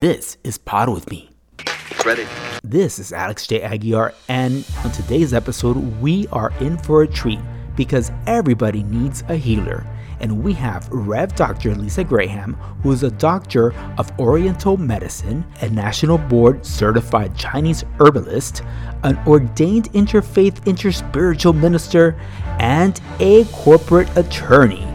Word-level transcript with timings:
This 0.00 0.36
is 0.44 0.58
Pod 0.58 0.90
With 0.90 1.10
Me. 1.10 1.28
Ready. 2.06 2.24
This 2.62 3.00
is 3.00 3.12
Alex 3.12 3.48
J. 3.48 3.58
Aguiar, 3.62 4.14
and 4.28 4.64
on 4.84 4.92
today's 4.92 5.34
episode, 5.34 5.76
we 6.00 6.28
are 6.28 6.52
in 6.60 6.78
for 6.78 7.02
a 7.02 7.08
treat 7.08 7.40
because 7.74 8.12
everybody 8.24 8.84
needs 8.84 9.24
a 9.26 9.34
healer. 9.34 9.84
And 10.20 10.44
we 10.44 10.52
have 10.52 10.88
Rev 10.92 11.34
Dr. 11.34 11.74
Lisa 11.74 12.04
Graham, 12.04 12.54
who 12.84 12.92
is 12.92 13.02
a 13.02 13.10
doctor 13.10 13.74
of 13.98 14.16
Oriental 14.20 14.76
Medicine, 14.76 15.44
a 15.62 15.68
national 15.68 16.18
board 16.18 16.64
certified 16.64 17.36
Chinese 17.36 17.84
herbalist, 17.98 18.62
an 19.02 19.18
ordained 19.26 19.92
interfaith 19.94 20.60
interspiritual 20.60 21.58
minister, 21.58 22.16
and 22.60 23.00
a 23.18 23.46
corporate 23.46 24.16
attorney. 24.16 24.87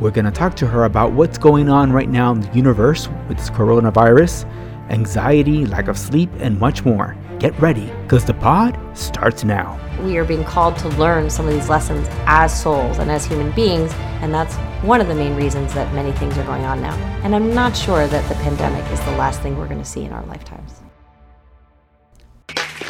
We're 0.00 0.10
going 0.10 0.24
to 0.24 0.30
talk 0.30 0.56
to 0.56 0.66
her 0.66 0.84
about 0.84 1.12
what's 1.12 1.36
going 1.36 1.68
on 1.68 1.92
right 1.92 2.08
now 2.08 2.32
in 2.32 2.40
the 2.40 2.50
universe 2.54 3.06
with 3.28 3.36
this 3.36 3.50
coronavirus, 3.50 4.46
anxiety, 4.88 5.66
lack 5.66 5.88
of 5.88 5.98
sleep, 5.98 6.30
and 6.38 6.58
much 6.58 6.86
more. 6.86 7.14
Get 7.38 7.58
ready, 7.60 7.92
because 8.04 8.24
the 8.24 8.32
pod 8.32 8.78
starts 8.96 9.44
now. 9.44 9.78
We 10.02 10.16
are 10.16 10.24
being 10.24 10.42
called 10.42 10.78
to 10.78 10.88
learn 10.90 11.28
some 11.28 11.46
of 11.46 11.52
these 11.52 11.68
lessons 11.68 12.08
as 12.24 12.62
souls 12.62 12.96
and 12.96 13.10
as 13.10 13.26
human 13.26 13.52
beings, 13.52 13.92
and 14.22 14.32
that's 14.32 14.54
one 14.82 15.02
of 15.02 15.08
the 15.08 15.14
main 15.14 15.36
reasons 15.36 15.74
that 15.74 15.92
many 15.92 16.12
things 16.12 16.38
are 16.38 16.44
going 16.44 16.64
on 16.64 16.80
now. 16.80 16.94
And 17.22 17.36
I'm 17.36 17.52
not 17.52 17.76
sure 17.76 18.06
that 18.06 18.26
the 18.26 18.36
pandemic 18.36 18.90
is 18.90 19.00
the 19.00 19.12
last 19.12 19.42
thing 19.42 19.58
we're 19.58 19.68
going 19.68 19.82
to 19.82 19.84
see 19.84 20.04
in 20.04 20.14
our 20.14 20.24
lifetimes. 20.24 20.80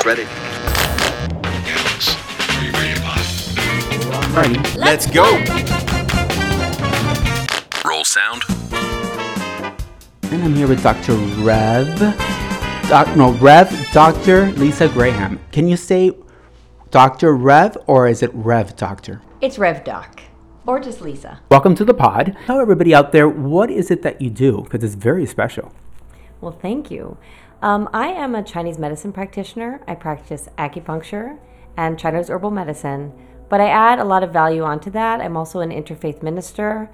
Ready. 0.06 0.27
Alex, 1.66 2.16
are 2.56 2.65
you 2.65 2.70
ready, 2.70 3.01
Pod? 3.01 3.20
Ready? 4.32 4.79
Let's 4.79 5.10
go. 5.10 5.99
Roll 8.16 8.41
sound. 8.41 8.42
And 10.32 10.42
I'm 10.42 10.55
here 10.55 10.68
with 10.68 10.82
Dr. 10.82 11.14
Rev. 11.42 11.98
Doc, 12.88 13.16
no, 13.16 13.32
Rev 13.34 13.88
Dr. 13.92 14.51
Lisa 14.52 14.88
Graham. 14.88 15.38
Can 15.52 15.68
you 15.68 15.76
say 15.76 16.12
Dr. 16.90 17.35
Rev 17.35 17.76
or 17.87 18.09
is 18.09 18.23
it 18.23 18.30
Rev 18.32 18.74
Doctor? 18.76 19.20
It's 19.40 19.59
Rev 19.59 19.85
Doc, 19.85 20.23
or 20.66 20.80
just 20.80 21.01
Lisa. 21.01 21.40
Welcome 21.51 21.74
to 21.76 21.85
the 21.85 21.95
pod. 21.95 22.37
Tell 22.46 22.60
everybody 22.60 22.95
out 22.95 23.12
there 23.12 23.29
what 23.29 23.70
is 23.70 23.90
it 23.90 24.02
that 24.02 24.20
you 24.20 24.30
do 24.30 24.63
because 24.63 24.82
it's 24.82 24.95
very 24.95 25.26
special. 25.26 25.73
Well, 26.40 26.52
thank 26.52 26.90
you. 26.90 27.16
Um, 27.63 27.88
I 27.92 28.09
am 28.09 28.35
a 28.35 28.42
Chinese 28.42 28.79
medicine 28.79 29.13
practitioner. 29.13 29.82
I 29.87 29.95
practice 29.95 30.48
acupuncture 30.59 31.38
and 31.76 31.98
Chinese 31.98 32.29
herbal 32.29 32.51
medicine, 32.51 33.13
but 33.48 33.60
I 33.60 33.68
add 33.68 33.98
a 33.98 34.04
lot 34.04 34.23
of 34.23 34.32
value 34.32 34.63
onto 34.63 34.90
that. 34.90 35.20
I'm 35.20 35.37
also 35.37 35.60
an 35.60 35.70
interfaith 35.70 36.23
minister 36.23 36.90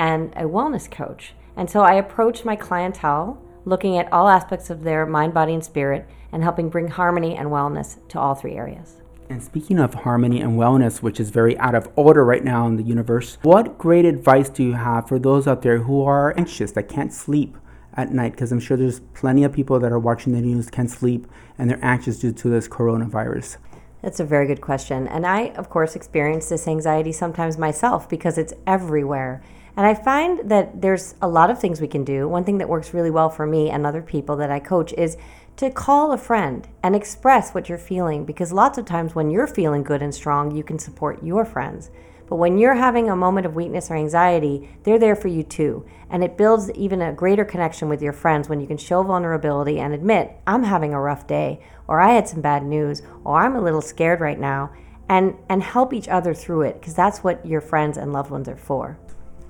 and 0.00 0.32
a 0.34 0.44
wellness 0.44 0.90
coach. 0.90 1.34
And 1.58 1.68
so 1.68 1.82
I 1.82 1.94
approach 1.94 2.42
my 2.42 2.56
clientele 2.56 3.38
looking 3.66 3.98
at 3.98 4.10
all 4.10 4.28
aspects 4.28 4.70
of 4.70 4.82
their 4.82 5.04
mind, 5.04 5.34
body, 5.34 5.52
and 5.52 5.62
spirit 5.62 6.08
and 6.32 6.42
helping 6.42 6.70
bring 6.70 6.88
harmony 6.88 7.36
and 7.36 7.50
wellness 7.50 7.98
to 8.08 8.18
all 8.18 8.34
three 8.34 8.54
areas. 8.54 9.02
And 9.28 9.42
speaking 9.42 9.78
of 9.78 9.92
harmony 9.92 10.40
and 10.40 10.58
wellness, 10.58 11.02
which 11.02 11.20
is 11.20 11.28
very 11.28 11.56
out 11.58 11.74
of 11.74 11.86
order 11.96 12.24
right 12.24 12.42
now 12.42 12.66
in 12.66 12.76
the 12.76 12.82
universe, 12.82 13.36
what 13.42 13.76
great 13.76 14.06
advice 14.06 14.48
do 14.48 14.64
you 14.64 14.72
have 14.72 15.06
for 15.06 15.18
those 15.18 15.46
out 15.46 15.60
there 15.60 15.80
who 15.80 16.02
are 16.02 16.34
anxious, 16.38 16.72
that 16.72 16.88
can't 16.88 17.12
sleep 17.12 17.58
at 17.92 18.10
night? 18.10 18.32
Because 18.32 18.52
I'm 18.52 18.58
sure 18.58 18.78
there's 18.78 19.00
plenty 19.12 19.44
of 19.44 19.52
people 19.52 19.78
that 19.80 19.92
are 19.92 19.98
watching 19.98 20.32
the 20.32 20.40
news, 20.40 20.70
can't 20.70 20.90
sleep, 20.90 21.26
and 21.58 21.68
they're 21.68 21.84
anxious 21.84 22.20
due 22.20 22.32
to 22.32 22.48
this 22.48 22.68
coronavirus. 22.68 23.58
That's 24.00 24.18
a 24.18 24.24
very 24.24 24.46
good 24.46 24.62
question. 24.62 25.06
And 25.06 25.26
I, 25.26 25.50
of 25.50 25.68
course, 25.68 25.94
experience 25.94 26.48
this 26.48 26.66
anxiety 26.66 27.12
sometimes 27.12 27.58
myself 27.58 28.08
because 28.08 28.38
it's 28.38 28.54
everywhere. 28.66 29.42
And 29.80 29.86
I 29.86 29.94
find 29.94 30.50
that 30.50 30.82
there's 30.82 31.14
a 31.22 31.26
lot 31.26 31.48
of 31.48 31.58
things 31.58 31.80
we 31.80 31.88
can 31.88 32.04
do. 32.04 32.28
One 32.28 32.44
thing 32.44 32.58
that 32.58 32.68
works 32.68 32.92
really 32.92 33.10
well 33.10 33.30
for 33.30 33.46
me 33.46 33.70
and 33.70 33.86
other 33.86 34.02
people 34.02 34.36
that 34.36 34.50
I 34.50 34.60
coach 34.60 34.92
is 34.92 35.16
to 35.56 35.70
call 35.70 36.12
a 36.12 36.18
friend 36.18 36.68
and 36.82 36.94
express 36.94 37.52
what 37.52 37.66
you're 37.66 37.78
feeling 37.78 38.26
because 38.26 38.52
lots 38.52 38.76
of 38.76 38.84
times 38.84 39.14
when 39.14 39.30
you're 39.30 39.46
feeling 39.46 39.82
good 39.82 40.02
and 40.02 40.14
strong, 40.14 40.54
you 40.54 40.62
can 40.62 40.78
support 40.78 41.24
your 41.24 41.46
friends. 41.46 41.90
But 42.28 42.36
when 42.36 42.58
you're 42.58 42.74
having 42.74 43.08
a 43.08 43.16
moment 43.16 43.46
of 43.46 43.54
weakness 43.54 43.90
or 43.90 43.96
anxiety, 43.96 44.68
they're 44.82 44.98
there 44.98 45.16
for 45.16 45.28
you 45.28 45.42
too. 45.42 45.86
And 46.10 46.22
it 46.22 46.36
builds 46.36 46.70
even 46.72 47.00
a 47.00 47.14
greater 47.14 47.46
connection 47.46 47.88
with 47.88 48.02
your 48.02 48.12
friends 48.12 48.50
when 48.50 48.60
you 48.60 48.66
can 48.66 48.76
show 48.76 49.02
vulnerability 49.02 49.80
and 49.80 49.94
admit, 49.94 50.30
I'm 50.46 50.64
having 50.64 50.92
a 50.92 51.00
rough 51.00 51.26
day, 51.26 51.58
or 51.88 52.02
I 52.02 52.12
had 52.12 52.28
some 52.28 52.42
bad 52.42 52.64
news, 52.64 53.00
or 53.24 53.40
I'm 53.40 53.56
a 53.56 53.62
little 53.62 53.80
scared 53.80 54.20
right 54.20 54.38
now, 54.38 54.74
and, 55.08 55.36
and 55.48 55.62
help 55.62 55.94
each 55.94 56.08
other 56.08 56.34
through 56.34 56.64
it 56.64 56.78
because 56.78 56.94
that's 56.94 57.24
what 57.24 57.46
your 57.46 57.62
friends 57.62 57.96
and 57.96 58.12
loved 58.12 58.30
ones 58.30 58.46
are 58.46 58.58
for. 58.58 58.98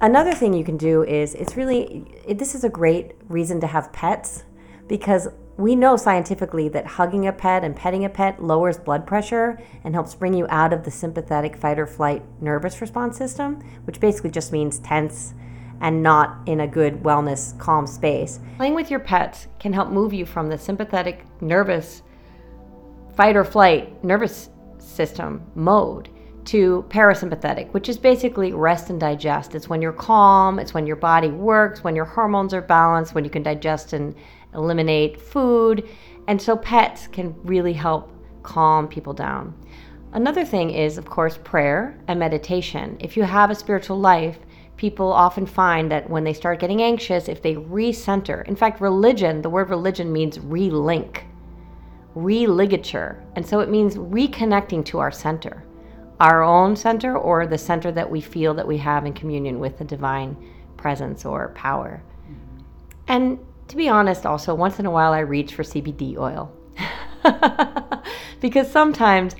Another 0.02 0.32
thing 0.32 0.54
you 0.54 0.64
can 0.64 0.78
do 0.78 1.02
is 1.02 1.34
it's 1.34 1.58
really, 1.58 2.06
it, 2.26 2.38
this 2.38 2.54
is 2.54 2.64
a 2.64 2.70
great 2.70 3.12
reason 3.28 3.60
to 3.60 3.66
have 3.66 3.92
pets 3.92 4.44
because 4.88 5.28
we 5.58 5.76
know 5.76 5.94
scientifically 5.94 6.70
that 6.70 6.86
hugging 6.86 7.26
a 7.26 7.32
pet 7.32 7.64
and 7.64 7.76
petting 7.76 8.06
a 8.06 8.08
pet 8.08 8.42
lowers 8.42 8.78
blood 8.78 9.06
pressure 9.06 9.60
and 9.84 9.92
helps 9.92 10.14
bring 10.14 10.32
you 10.32 10.46
out 10.48 10.72
of 10.72 10.84
the 10.84 10.90
sympathetic 10.90 11.54
fight 11.54 11.78
or 11.78 11.86
flight 11.86 12.22
nervous 12.40 12.80
response 12.80 13.18
system, 13.18 13.60
which 13.84 14.00
basically 14.00 14.30
just 14.30 14.52
means 14.52 14.78
tense 14.78 15.34
and 15.82 16.02
not 16.02 16.48
in 16.48 16.60
a 16.60 16.66
good 16.66 17.02
wellness 17.02 17.58
calm 17.58 17.86
space. 17.86 18.40
Playing 18.56 18.74
with 18.74 18.90
your 18.90 19.00
pets 19.00 19.48
can 19.58 19.74
help 19.74 19.90
move 19.90 20.14
you 20.14 20.24
from 20.24 20.48
the 20.48 20.56
sympathetic 20.56 21.26
nervous 21.42 22.02
fight 23.14 23.36
or 23.36 23.44
flight 23.44 24.02
nervous 24.02 24.48
system 24.78 25.42
mode 25.54 26.08
to 26.50 26.84
parasympathetic, 26.88 27.72
which 27.72 27.88
is 27.88 27.96
basically 27.96 28.52
rest 28.52 28.90
and 28.90 28.98
digest. 28.98 29.54
It's 29.54 29.68
when 29.68 29.80
you're 29.80 29.92
calm, 29.92 30.58
it's 30.58 30.74
when 30.74 30.84
your 30.84 30.96
body 30.96 31.28
works, 31.28 31.84
when 31.84 31.94
your 31.94 32.04
hormones 32.04 32.52
are 32.52 32.60
balanced, 32.60 33.14
when 33.14 33.22
you 33.22 33.30
can 33.30 33.44
digest 33.44 33.92
and 33.92 34.16
eliminate 34.52 35.20
food. 35.20 35.88
And 36.26 36.42
so 36.42 36.56
pets 36.56 37.06
can 37.06 37.36
really 37.44 37.72
help 37.72 38.12
calm 38.42 38.88
people 38.88 39.12
down. 39.12 39.54
Another 40.12 40.44
thing 40.44 40.70
is, 40.70 40.98
of 40.98 41.04
course, 41.08 41.38
prayer 41.44 41.96
and 42.08 42.18
meditation. 42.18 42.96
If 42.98 43.16
you 43.16 43.22
have 43.22 43.52
a 43.52 43.54
spiritual 43.54 44.00
life, 44.00 44.40
people 44.76 45.12
often 45.12 45.46
find 45.46 45.88
that 45.92 46.10
when 46.10 46.24
they 46.24 46.32
start 46.32 46.58
getting 46.58 46.82
anxious, 46.82 47.28
if 47.28 47.42
they 47.42 47.54
recenter, 47.54 48.44
in 48.48 48.56
fact, 48.56 48.80
religion, 48.80 49.40
the 49.40 49.50
word 49.50 49.70
religion 49.70 50.12
means 50.12 50.38
relink, 50.38 51.22
religature. 52.16 53.22
And 53.36 53.46
so 53.46 53.60
it 53.60 53.68
means 53.68 53.94
reconnecting 53.94 54.84
to 54.86 54.98
our 54.98 55.12
center, 55.12 55.62
our 56.20 56.42
own 56.42 56.76
center 56.76 57.16
or 57.16 57.47
the 57.47 57.58
center 57.58 57.91
that 57.91 58.10
we 58.10 58.20
feel 58.20 58.54
that 58.54 58.66
we 58.66 58.76
have 58.78 59.06
in 59.06 59.12
communion 59.12 59.58
with 59.58 59.78
the 59.78 59.84
divine 59.84 60.36
presence 60.76 61.25
or 61.25 61.48
power. 61.54 62.03
Mm-hmm. 62.31 62.58
And 63.08 63.38
to 63.69 63.76
be 63.76 63.88
honest, 63.88 64.26
also, 64.26 64.54
once 64.54 64.78
in 64.78 64.86
a 64.86 64.91
while 64.91 65.12
I 65.12 65.20
reach 65.20 65.54
for 65.54 65.62
CBD 65.62 66.16
oil. 66.16 66.53
because 68.41 68.70
sometimes 68.70 69.34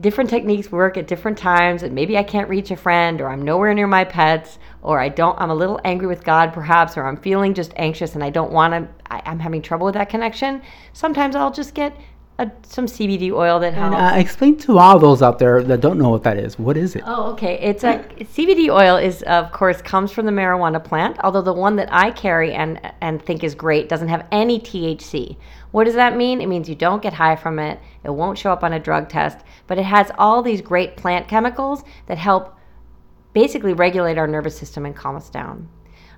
different 0.00 0.30
techniques 0.30 0.70
work 0.70 0.96
at 0.96 1.06
different 1.06 1.38
times 1.38 1.82
and 1.82 1.94
maybe 1.94 2.16
I 2.16 2.22
can't 2.22 2.48
reach 2.48 2.70
a 2.70 2.76
friend 2.76 3.20
or 3.20 3.28
I'm 3.28 3.42
nowhere 3.42 3.72
near 3.74 3.86
my 3.86 4.04
pets 4.04 4.58
or 4.82 5.00
I 5.00 5.08
don't 5.08 5.38
I'm 5.40 5.50
a 5.50 5.54
little 5.54 5.80
angry 5.84 6.06
with 6.06 6.24
God 6.24 6.52
perhaps 6.52 6.96
or 6.96 7.06
I'm 7.06 7.16
feeling 7.16 7.54
just 7.54 7.72
anxious 7.76 8.14
and 8.14 8.22
I 8.22 8.30
don't 8.30 8.52
want 8.52 8.74
to 8.74 8.88
I'm 9.10 9.38
having 9.38 9.62
trouble 9.62 9.86
with 9.86 9.94
that 9.94 10.08
connection. 10.08 10.62
Sometimes 10.92 11.34
I'll 11.34 11.50
just 11.50 11.74
get 11.74 11.96
a, 12.38 12.50
some 12.62 12.86
CBD 12.86 13.32
oil 13.32 13.58
that 13.60 13.74
And 13.74 13.94
helps. 13.94 13.96
uh, 13.96 14.16
explain 14.16 14.56
to 14.58 14.78
all 14.78 14.98
those 14.98 15.22
out 15.22 15.38
there 15.40 15.62
that 15.62 15.80
don't 15.80 15.98
know 15.98 16.08
what 16.10 16.22
that 16.22 16.36
is. 16.38 16.58
What 16.58 16.76
is 16.76 16.94
it? 16.94 17.02
Oh, 17.06 17.32
okay. 17.32 17.58
It's 17.58 17.82
a 17.82 17.98
CBD 18.20 18.68
oil 18.72 18.96
is 18.96 19.22
of 19.24 19.50
course 19.52 19.82
comes 19.82 20.12
from 20.12 20.24
the 20.26 20.32
marijuana 20.32 20.82
plant, 20.82 21.16
although 21.24 21.42
the 21.42 21.52
one 21.52 21.76
that 21.76 21.88
I 21.92 22.10
carry 22.12 22.52
and 22.54 22.80
and 23.00 23.20
think 23.20 23.42
is 23.42 23.54
great 23.54 23.88
doesn't 23.88 24.08
have 24.08 24.26
any 24.30 24.60
THC. 24.60 25.36
What 25.72 25.84
does 25.84 25.94
that 25.94 26.16
mean? 26.16 26.40
It 26.40 26.46
means 26.46 26.68
you 26.68 26.74
don't 26.74 27.02
get 27.02 27.12
high 27.12 27.36
from 27.36 27.58
it. 27.58 27.80
It 28.04 28.10
won't 28.10 28.38
show 28.38 28.52
up 28.52 28.62
on 28.64 28.72
a 28.72 28.78
drug 28.80 29.08
test, 29.08 29.38
but 29.66 29.76
it 29.78 29.84
has 29.84 30.10
all 30.16 30.40
these 30.42 30.60
great 30.62 30.96
plant 30.96 31.28
chemicals 31.28 31.82
that 32.06 32.18
help 32.18 32.54
basically 33.34 33.72
regulate 33.74 34.16
our 34.16 34.26
nervous 34.26 34.56
system 34.58 34.86
and 34.86 34.96
calm 34.96 35.16
us 35.16 35.28
down. 35.28 35.68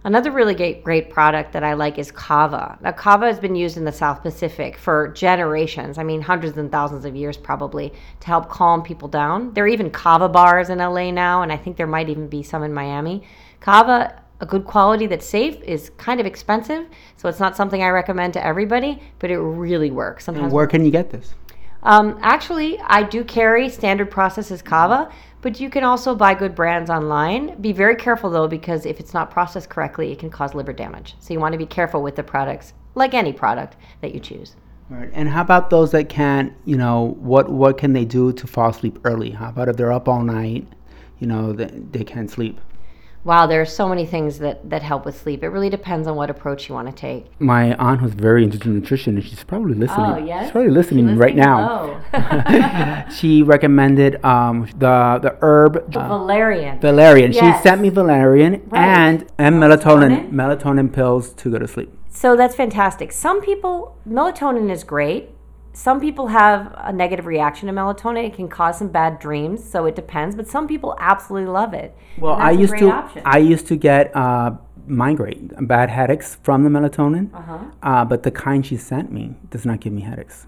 Another 0.03 0.31
really 0.31 0.55
great, 0.55 0.83
great 0.83 1.11
product 1.11 1.53
that 1.53 1.63
I 1.63 1.75
like 1.75 1.99
is 1.99 2.11
kava. 2.11 2.79
Now, 2.81 2.93
kava 2.93 3.27
has 3.27 3.39
been 3.39 3.55
used 3.55 3.77
in 3.77 3.85
the 3.85 3.93
South 3.93 4.23
Pacific 4.23 4.79
for 4.79 5.09
generations. 5.09 5.99
I 5.99 6.05
mean, 6.05 6.23
hundreds 6.23 6.57
and 6.57 6.73
thousands 6.73 7.05
of 7.05 7.15
years 7.15 7.37
probably 7.37 7.93
to 8.21 8.27
help 8.27 8.49
calm 8.49 8.83
people 8.83 9.09
down. 9.09 9.53
There 9.53 9.65
are 9.65 9.69
even 9.69 9.91
kava 9.91 10.29
bars 10.29 10.71
in 10.71 10.79
LA 10.79 11.11
now, 11.11 11.43
and 11.43 11.53
I 11.53 11.59
think 11.59 11.77
there 11.77 11.87
might 11.87 12.09
even 12.09 12.29
be 12.29 12.43
some 12.43 12.63
in 12.63 12.73
Miami. 12.73 13.25
Kava, 13.61 14.23
a 14.41 14.47
good 14.47 14.65
quality 14.65 15.07
that's 15.07 15.27
safe, 15.27 15.61
is 15.63 15.91
kind 15.99 16.19
of 16.19 16.25
expensive, 16.25 16.87
so 17.19 17.29
it's 17.29 17.41
not 17.41 17.55
something 17.55 17.83
I 17.83 17.91
recommend 17.91 18.33
to 18.35 18.45
everybody, 18.45 19.03
but 19.19 19.31
it 19.31 19.39
really 19.39 19.91
works. 19.91 20.29
And 20.29 20.37
Sometimes 20.37 20.55
where 20.55 20.67
can 20.67 20.83
you 20.83 20.91
get 20.91 21.11
this? 21.11 21.35
um, 21.83 22.19
actually, 22.23 22.79
I 22.81 23.03
do 23.03 23.23
carry 23.23 23.69
standard 23.69 24.11
processes 24.11 24.63
kava, 24.63 25.11
but 25.43 25.61
you 25.61 25.71
can 25.71 25.85
also 25.85 26.15
buy 26.15 26.35
good 26.35 26.55
brands 26.55 26.91
online. 26.91 27.61
Be 27.61 27.73
very 27.73 27.97
careful 27.97 28.31
though, 28.31 28.49
because 28.49 28.87
if 28.87 29.01
it's 29.01 29.15
not 29.15 29.31
processed 29.31 29.69
correctly, 29.71 30.13
it 30.13 30.19
can 30.19 30.31
cause 30.31 30.55
liver 30.55 30.73
damage. 30.73 31.17
So 31.19 31.33
you 31.33 31.41
want 31.41 31.53
to 31.53 31.59
be 31.59 31.67
careful 31.67 32.03
with 32.03 32.17
the 32.17 32.23
products, 32.23 32.73
like 32.95 33.15
any 33.15 33.33
product 33.33 33.77
that 34.01 34.15
you 34.15 34.21
choose. 34.21 34.57
Right. 34.91 35.11
And 35.13 35.29
how 35.29 35.43
about 35.43 35.71
those 35.71 35.93
that 35.93 36.09
can't, 36.09 36.53
you 36.65 36.77
know, 36.77 37.17
what 37.21 37.49
what 37.49 37.79
can 37.79 37.93
they 37.93 38.05
do 38.05 38.33
to 38.33 38.47
fall 38.47 38.71
asleep 38.71 38.99
early? 39.05 39.31
How 39.31 39.51
about 39.51 39.69
if 39.69 39.77
they're 39.77 39.93
up 39.93 40.09
all 40.09 40.23
night, 40.25 40.67
you 41.21 41.27
know, 41.29 41.53
they, 41.53 41.67
they 41.67 42.05
can't 42.05 42.31
sleep? 42.31 42.61
Wow, 43.23 43.47
there 43.47 43.61
are 43.61 43.67
so 43.67 43.87
many 43.87 44.07
things 44.07 44.39
that, 44.39 44.71
that 44.71 44.83
help 44.83 45.05
with 45.05 45.21
sleep. 45.21 45.43
It 45.43 45.49
really 45.49 45.69
depends 45.69 46.09
on 46.09 46.17
what 46.17 46.31
approach 46.31 46.69
you 46.69 46.75
want 46.75 46.89
to 46.89 46.95
take. 46.95 47.27
My 47.41 47.75
aunt 47.75 48.01
was 48.01 48.15
very 48.15 48.43
into 48.45 48.67
nutrition, 48.69 49.17
and 49.17 49.25
she's 49.25 49.45
probably 49.45 49.75
listening. 49.75 50.07
Oh, 50.07 50.17
yes? 50.17 50.45
She's 50.45 50.53
probably 50.53 50.71
listening, 50.71 51.09
She's 51.09 51.19
right 51.19 51.35
listening? 51.37 52.03
now. 52.15 53.09
she 53.11 53.43
recommended 53.43 54.25
um, 54.25 54.67
the 54.79 55.19
the 55.23 55.37
herb 55.43 55.77
uh, 55.95 56.09
Valerian. 56.09 56.81
valerian. 56.81 57.33
Yes. 57.33 57.59
She 57.59 57.63
sent 57.69 57.81
me 57.83 57.91
valerian 57.91 58.63
Right. 58.69 58.83
and 58.99 59.27
and 59.39 59.57
melatonin 59.57 60.31
melatonin 60.31 60.91
pills 60.93 61.33
to 61.35 61.51
go 61.51 61.59
to 61.59 61.69
sleep. 61.69 61.93
So 62.09 62.37
that's 62.37 62.55
fantastic. 62.55 63.13
Some 63.13 63.41
people, 63.43 63.97
melatonin 64.09 64.71
is 64.71 64.83
great. 64.83 65.31
Some 65.73 66.01
people 66.01 66.27
have 66.29 66.75
a 66.77 66.93
negative 66.93 67.27
reaction 67.27 67.69
to 67.69 67.73
melatonin. 67.75 68.27
It 68.27 68.35
can 68.35 68.49
cause 68.49 68.79
some 68.79 68.89
bad 68.89 69.19
dreams, 69.21 69.63
so 69.65 69.87
it 69.87 69.95
depends. 69.95 70.35
But 70.35 70.49
some 70.49 70.67
people 70.67 70.97
absolutely 70.99 71.49
love 71.51 71.75
it. 71.75 71.97
Well, 72.19 72.35
I 72.35 72.51
used 72.51 72.77
to 72.79 72.91
option. 72.91 73.23
I 73.25 73.39
used 73.39 73.67
to 73.69 73.77
get 73.77 74.15
uh, 74.17 74.53
migraine, 74.87 75.53
bad 75.61 75.89
headaches 75.91 76.37
from 76.43 76.65
the 76.65 76.71
melatonin, 76.71 77.31
uh 77.83 78.05
but 78.05 78.23
the 78.25 78.31
kind 78.31 78.67
she 78.67 78.77
sent 78.77 79.13
me 79.13 79.37
does 79.51 79.65
not 79.65 79.81
give 79.81 79.93
me 79.93 80.03
headaches. 80.03 80.47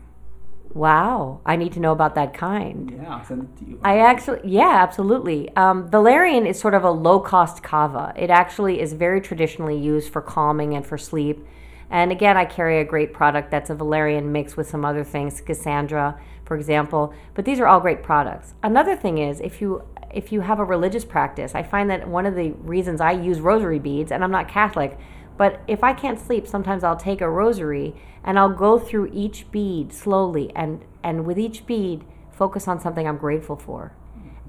wow, 0.74 1.40
I 1.44 1.56
need 1.56 1.72
to 1.74 1.80
know 1.80 1.92
about 1.92 2.14
that 2.14 2.32
kind. 2.34 2.92
Yeah, 2.96 3.16
I'll 3.16 3.24
send 3.24 3.42
it 3.44 3.56
to 3.58 3.70
you. 3.70 3.78
I 3.84 3.98
actually, 3.98 4.40
yeah, 4.44 4.76
absolutely. 4.82 5.54
Um, 5.54 5.88
valerian 5.90 6.46
is 6.46 6.58
sort 6.58 6.74
of 6.74 6.82
a 6.82 6.90
low 6.90 7.20
cost 7.20 7.62
kava. 7.62 8.12
It 8.16 8.30
actually 8.30 8.80
is 8.80 8.94
very 8.94 9.20
traditionally 9.20 9.78
used 9.78 10.10
for 10.12 10.22
calming 10.22 10.74
and 10.74 10.86
for 10.86 10.96
sleep. 10.96 11.44
And 11.92 12.10
again, 12.10 12.38
I 12.38 12.46
carry 12.46 12.80
a 12.80 12.84
great 12.84 13.12
product 13.12 13.50
that's 13.50 13.68
a 13.68 13.74
valerian 13.74 14.32
mix 14.32 14.56
with 14.56 14.68
some 14.68 14.82
other 14.82 15.04
things, 15.04 15.42
Cassandra, 15.42 16.18
for 16.46 16.56
example. 16.56 17.12
But 17.34 17.44
these 17.44 17.60
are 17.60 17.66
all 17.66 17.80
great 17.80 18.02
products. 18.02 18.54
Another 18.62 18.96
thing 18.96 19.18
is 19.18 19.40
if 19.40 19.60
you 19.60 19.84
if 20.10 20.32
you 20.32 20.40
have 20.40 20.58
a 20.58 20.64
religious 20.64 21.04
practice, 21.04 21.54
I 21.54 21.62
find 21.62 21.88
that 21.90 22.08
one 22.08 22.26
of 22.26 22.34
the 22.34 22.50
reasons 22.52 23.00
I 23.00 23.12
use 23.12 23.40
rosary 23.40 23.78
beads, 23.78 24.12
and 24.12 24.22
I'm 24.22 24.30
not 24.30 24.48
Catholic, 24.48 24.98
but 25.38 25.60
if 25.66 25.82
I 25.82 25.92
can't 25.92 26.20
sleep, 26.20 26.46
sometimes 26.46 26.84
I'll 26.84 26.96
take 26.96 27.20
a 27.20 27.30
rosary 27.30 27.94
and 28.24 28.38
I'll 28.38 28.52
go 28.52 28.78
through 28.78 29.10
each 29.12 29.50
bead 29.50 29.92
slowly 29.92 30.52
and, 30.54 30.84
and 31.02 31.24
with 31.24 31.38
each 31.38 31.66
bead 31.66 32.04
focus 32.30 32.68
on 32.68 32.80
something 32.80 33.08
I'm 33.08 33.16
grateful 33.16 33.56
for. 33.56 33.94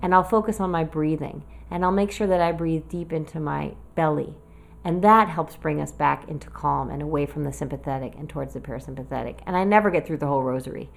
And 0.01 0.13
I'll 0.13 0.24
focus 0.24 0.60
on 0.60 0.69
my 0.69 0.84
breathing 0.84 1.44
and 1.72 1.86
I'll 1.86 1.92
make 1.92 2.12
sure 2.12 2.28
that 2.28 2.42
I 2.42 2.51
breathe 2.51 2.90
deep 2.90 3.13
into 3.13 3.40
my 3.40 3.74
belly. 3.95 4.36
And 4.83 5.01
that 5.03 5.30
helps 5.30 5.56
bring 5.56 5.80
us 5.80 5.91
back 5.91 6.27
into 6.27 6.50
calm 6.50 6.89
and 6.89 7.01
away 7.01 7.25
from 7.25 7.44
the 7.44 7.53
sympathetic 7.53 8.15
and 8.18 8.30
towards 8.30 8.53
the 8.53 8.59
parasympathetic. 8.59 9.39
And 9.45 9.56
I 9.56 9.63
never 9.63 9.89
get 9.89 10.06
through 10.06 10.18
the 10.18 10.27
whole 10.27 10.44
rosary. 10.44 10.89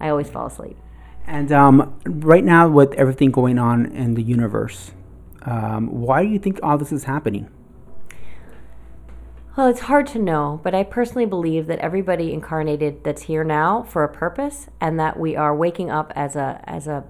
I 0.00 0.08
always 0.08 0.30
fall 0.30 0.46
asleep. 0.46 0.78
And 1.26 1.52
um, 1.52 1.98
right 2.04 2.44
now, 2.44 2.68
with 2.68 2.92
everything 2.94 3.30
going 3.30 3.58
on 3.58 3.86
in 3.86 4.14
the 4.14 4.22
universe, 4.22 4.92
um, 5.42 5.88
why 5.88 6.22
do 6.22 6.28
you 6.28 6.38
think 6.38 6.60
all 6.62 6.78
this 6.78 6.92
is 6.92 7.04
happening? 7.04 7.48
Well, 9.56 9.68
it's 9.68 9.80
hard 9.80 10.06
to 10.08 10.18
know, 10.18 10.60
but 10.64 10.74
I 10.74 10.82
personally 10.82 11.26
believe 11.26 11.66
that 11.68 11.78
everybody 11.78 12.32
incarnated 12.32 13.04
that's 13.04 13.22
here 13.22 13.44
now 13.44 13.84
for 13.84 14.02
a 14.02 14.08
purpose, 14.08 14.68
and 14.80 14.98
that 14.98 15.18
we 15.18 15.36
are 15.36 15.54
waking 15.54 15.90
up 15.90 16.12
as 16.16 16.34
a 16.34 16.60
as 16.64 16.88
a 16.88 17.04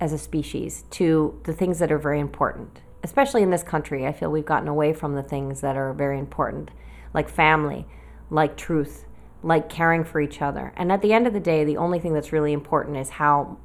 as 0.00 0.12
a 0.12 0.18
species 0.18 0.84
to 0.90 1.40
the 1.44 1.52
things 1.52 1.80
that 1.80 1.90
are 1.90 1.98
very 1.98 2.20
important. 2.20 2.80
Especially 3.02 3.42
in 3.42 3.50
this 3.50 3.62
country, 3.62 4.06
I 4.06 4.12
feel 4.12 4.30
we've 4.30 4.44
gotten 4.44 4.68
away 4.68 4.92
from 4.92 5.14
the 5.14 5.22
things 5.22 5.60
that 5.60 5.76
are 5.76 5.92
very 5.92 6.18
important, 6.18 6.70
like 7.12 7.28
family, 7.28 7.86
like 8.30 8.56
truth, 8.56 9.04
like 9.42 9.68
caring 9.68 10.04
for 10.04 10.20
each 10.20 10.40
other. 10.40 10.72
And 10.76 10.92
at 10.92 11.02
the 11.02 11.12
end 11.12 11.26
of 11.26 11.32
the 11.32 11.40
day, 11.40 11.64
the 11.64 11.76
only 11.76 11.98
thing 11.98 12.14
that's 12.14 12.32
really 12.32 12.52
important 12.52 12.96
is 12.96 13.10
how 13.10 13.58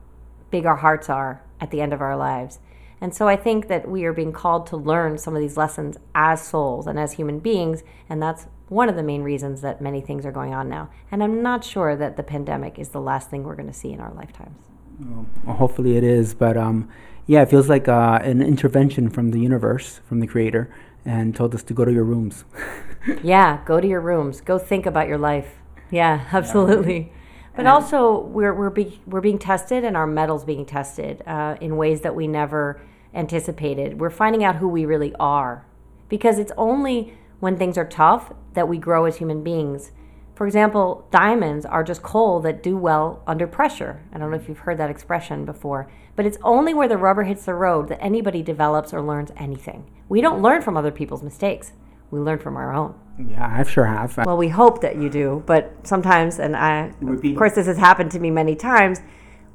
big 0.49 0.65
our 0.65 0.77
hearts 0.77 1.09
are 1.09 1.43
at 1.59 1.71
the 1.71 1.81
end 1.81 1.93
of 1.93 2.01
our 2.01 2.17
lives. 2.17 2.59
And 2.99 3.13
so 3.13 3.27
I 3.27 3.35
think 3.35 3.67
that 3.67 3.87
we 3.87 4.05
are 4.05 4.13
being 4.13 4.33
called 4.33 4.65
to 4.67 4.77
learn 4.77 5.17
some 5.17 5.35
of 5.35 5.41
these 5.41 5.55
lessons 5.55 5.97
as 6.15 6.41
souls 6.41 6.87
and 6.87 6.99
as 6.99 7.13
human 7.13 7.39
beings, 7.39 7.83
and 8.09 8.21
that's 8.21 8.47
one 8.69 8.89
of 8.89 8.95
the 8.95 9.03
main 9.03 9.21
reasons 9.21 9.61
that 9.61 9.81
many 9.81 10.01
things 10.01 10.25
are 10.25 10.31
going 10.31 10.53
on 10.53 10.67
now. 10.67 10.89
And 11.11 11.23
I'm 11.23 11.41
not 11.41 11.63
sure 11.63 11.95
that 11.95 12.17
the 12.17 12.23
pandemic 12.23 12.79
is 12.79 12.89
the 12.89 12.99
last 12.99 13.29
thing 13.29 13.43
we're 13.43 13.55
going 13.55 13.67
to 13.67 13.73
see 13.73 13.93
in 13.93 13.99
our 13.99 14.13
lifetimes. 14.13 14.59
Well, 14.99 15.55
hopefully 15.55 15.95
it 15.95 16.03
is, 16.03 16.33
but 16.33 16.57
um, 16.57 16.89
yeah, 17.27 17.41
it 17.41 17.49
feels 17.49 17.67
like 17.67 17.87
uh, 17.87 18.19
an 18.23 18.41
intervention 18.41 19.09
from 19.09 19.31
the 19.31 19.39
universe, 19.39 19.99
from 20.07 20.21
the 20.21 20.27
creator, 20.27 20.73
and 21.05 21.35
told 21.35 21.53
us 21.53 21.61
to 21.63 21.73
go 21.73 21.83
to 21.85 21.91
your 21.91 22.05
rooms. 22.05 22.45
yeah, 23.23 23.59
go 23.65 23.79
to 23.81 23.87
your 23.87 24.01
rooms. 24.01 24.41
Go 24.41 24.57
think 24.57 24.85
about 24.85 25.07
your 25.07 25.17
life. 25.17 25.55
Yeah, 25.91 26.27
absolutely. 26.31 27.11
But 27.55 27.65
also, 27.65 28.19
we're 28.19 28.53
we're 28.53 28.69
be, 28.69 29.01
we're 29.07 29.21
being 29.21 29.39
tested, 29.39 29.83
and 29.83 29.97
our 29.97 30.07
mettle's 30.07 30.45
being 30.45 30.65
tested 30.65 31.23
uh, 31.25 31.57
in 31.59 31.75
ways 31.75 32.01
that 32.01 32.15
we 32.15 32.27
never 32.27 32.79
anticipated. 33.13 33.99
We're 33.99 34.11
finding 34.11 34.43
out 34.43 34.57
who 34.57 34.67
we 34.67 34.85
really 34.85 35.13
are, 35.19 35.65
because 36.07 36.37
it's 36.39 36.51
only 36.55 37.17
when 37.39 37.57
things 37.57 37.77
are 37.77 37.85
tough 37.85 38.31
that 38.53 38.67
we 38.67 38.77
grow 38.77 39.05
as 39.05 39.17
human 39.17 39.43
beings. 39.43 39.91
For 40.37 40.45
example, 40.45 41.07
diamonds 41.09 41.65
are 41.65 41.83
just 41.83 42.03
coal 42.03 42.39
that 42.41 42.61
do 42.61 42.77
well 42.77 43.23
under 43.25 43.47
pressure. 43.47 44.03
I 44.13 44.19
don't 44.19 44.29
know 44.29 44.37
if 44.37 44.47
you've 44.47 44.59
heard 44.59 44.77
that 44.77 44.91
expression 44.91 45.45
before, 45.45 45.89
but 46.15 46.27
it's 46.27 46.37
only 46.43 46.75
where 46.75 46.87
the 46.87 46.95
rubber 46.95 47.23
hits 47.23 47.45
the 47.45 47.55
road 47.55 47.89
that 47.89 47.99
anybody 48.03 48.43
develops 48.43 48.93
or 48.93 49.01
learns 49.01 49.31
anything. 49.35 49.89
We 50.07 50.21
don't 50.21 50.43
learn 50.43 50.61
from 50.61 50.77
other 50.77 50.91
people's 50.91 51.23
mistakes. 51.23 51.71
We 52.11 52.19
learn 52.19 52.37
from 52.37 52.55
our 52.55 52.71
own. 52.71 52.93
yeah, 53.17 53.51
I 53.51 53.63
sure 53.63 53.85
have. 53.85 54.15
Well, 54.15 54.37
we 54.37 54.49
hope 54.49 54.81
that 54.81 54.97
you 54.97 55.09
do, 55.09 55.41
but 55.47 55.73
sometimes, 55.81 56.37
and 56.37 56.55
I, 56.55 56.93
of 57.01 57.35
course, 57.35 57.55
this 57.55 57.65
has 57.65 57.79
happened 57.79 58.11
to 58.11 58.19
me 58.19 58.29
many 58.29 58.55
times. 58.55 59.01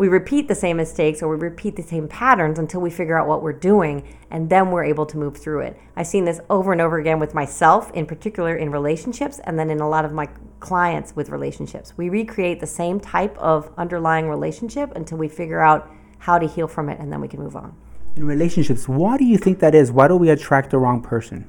We 0.03 0.09
repeat 0.09 0.49
the 0.49 0.57
same 0.57 0.79
mistakes 0.79 1.23
or 1.23 1.29
we 1.29 1.37
repeat 1.37 1.77
the 1.77 1.83
same 1.85 2.09
patterns 2.09 2.59
until 2.59 2.81
we 2.81 2.91
figure 2.91 3.17
out 3.17 3.29
what 3.29 3.41
we're 3.41 3.53
doing, 3.53 4.03
and 4.33 4.51
then 4.51 4.73
we're 4.73 4.83
able 4.83 5.07
to 5.07 5.17
move 5.17 5.37
through 5.37 5.61
it. 5.61 5.79
I've 5.95 6.09
seen 6.09 6.25
this 6.25 6.41
over 6.51 6.73
and 6.73 6.81
over 6.81 6.99
again 6.99 7.21
with 7.21 7.35
myself, 7.35 7.89
in 7.93 8.07
particular 8.07 8.57
in 8.57 8.73
relationships, 8.73 9.39
and 9.45 9.57
then 9.57 9.71
in 9.71 9.79
a 9.79 9.89
lot 9.89 10.05
of 10.05 10.13
my 10.13 10.27
clients 10.59 11.15
with 11.15 11.29
relationships. 11.29 11.97
We 11.97 12.09
recreate 12.09 12.59
the 12.59 12.67
same 12.67 12.99
type 12.99 13.39
of 13.39 13.71
underlying 13.79 14.29
relationship 14.29 14.91
until 14.97 15.19
we 15.19 15.29
figure 15.29 15.61
out 15.61 15.89
how 16.19 16.37
to 16.37 16.49
heal 16.49 16.67
from 16.67 16.89
it, 16.89 16.99
and 16.99 17.13
then 17.13 17.21
we 17.21 17.29
can 17.29 17.39
move 17.39 17.55
on. 17.55 17.73
In 18.17 18.25
relationships, 18.25 18.89
why 18.89 19.17
do 19.17 19.25
you 19.25 19.39
think 19.39 19.61
that 19.61 19.73
is? 19.73 19.93
Why 19.93 20.09
do 20.09 20.17
we 20.17 20.31
attract 20.31 20.71
the 20.71 20.79
wrong 20.79 21.01
person? 21.01 21.49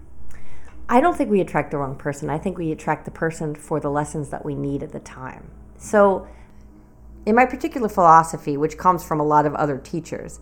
I 0.88 1.02
don't 1.02 1.18
think 1.18 1.32
we 1.32 1.42
attract 1.42 1.72
the 1.72 1.78
wrong 1.80 1.96
person. 1.96 2.30
I 2.30 2.38
think 2.38 2.60
we 2.60 2.72
attract 2.72 3.06
the 3.06 3.10
person 3.10 3.56
for 3.56 3.80
the 3.80 3.90
lessons 3.90 4.30
that 4.30 4.46
we 4.46 4.54
need 4.54 4.84
at 4.84 4.92
the 4.92 5.00
time. 5.00 5.50
So, 5.80 6.28
in 7.26 7.36
my 7.36 7.46
particular 7.46 7.90
philosophy, 7.90 8.58
which 8.58 8.78
comes 8.78 9.04
from 9.04 9.20
a 9.20 9.24
lot 9.24 9.46
of 9.46 9.54
other 9.56 9.78
teachers, 9.78 10.40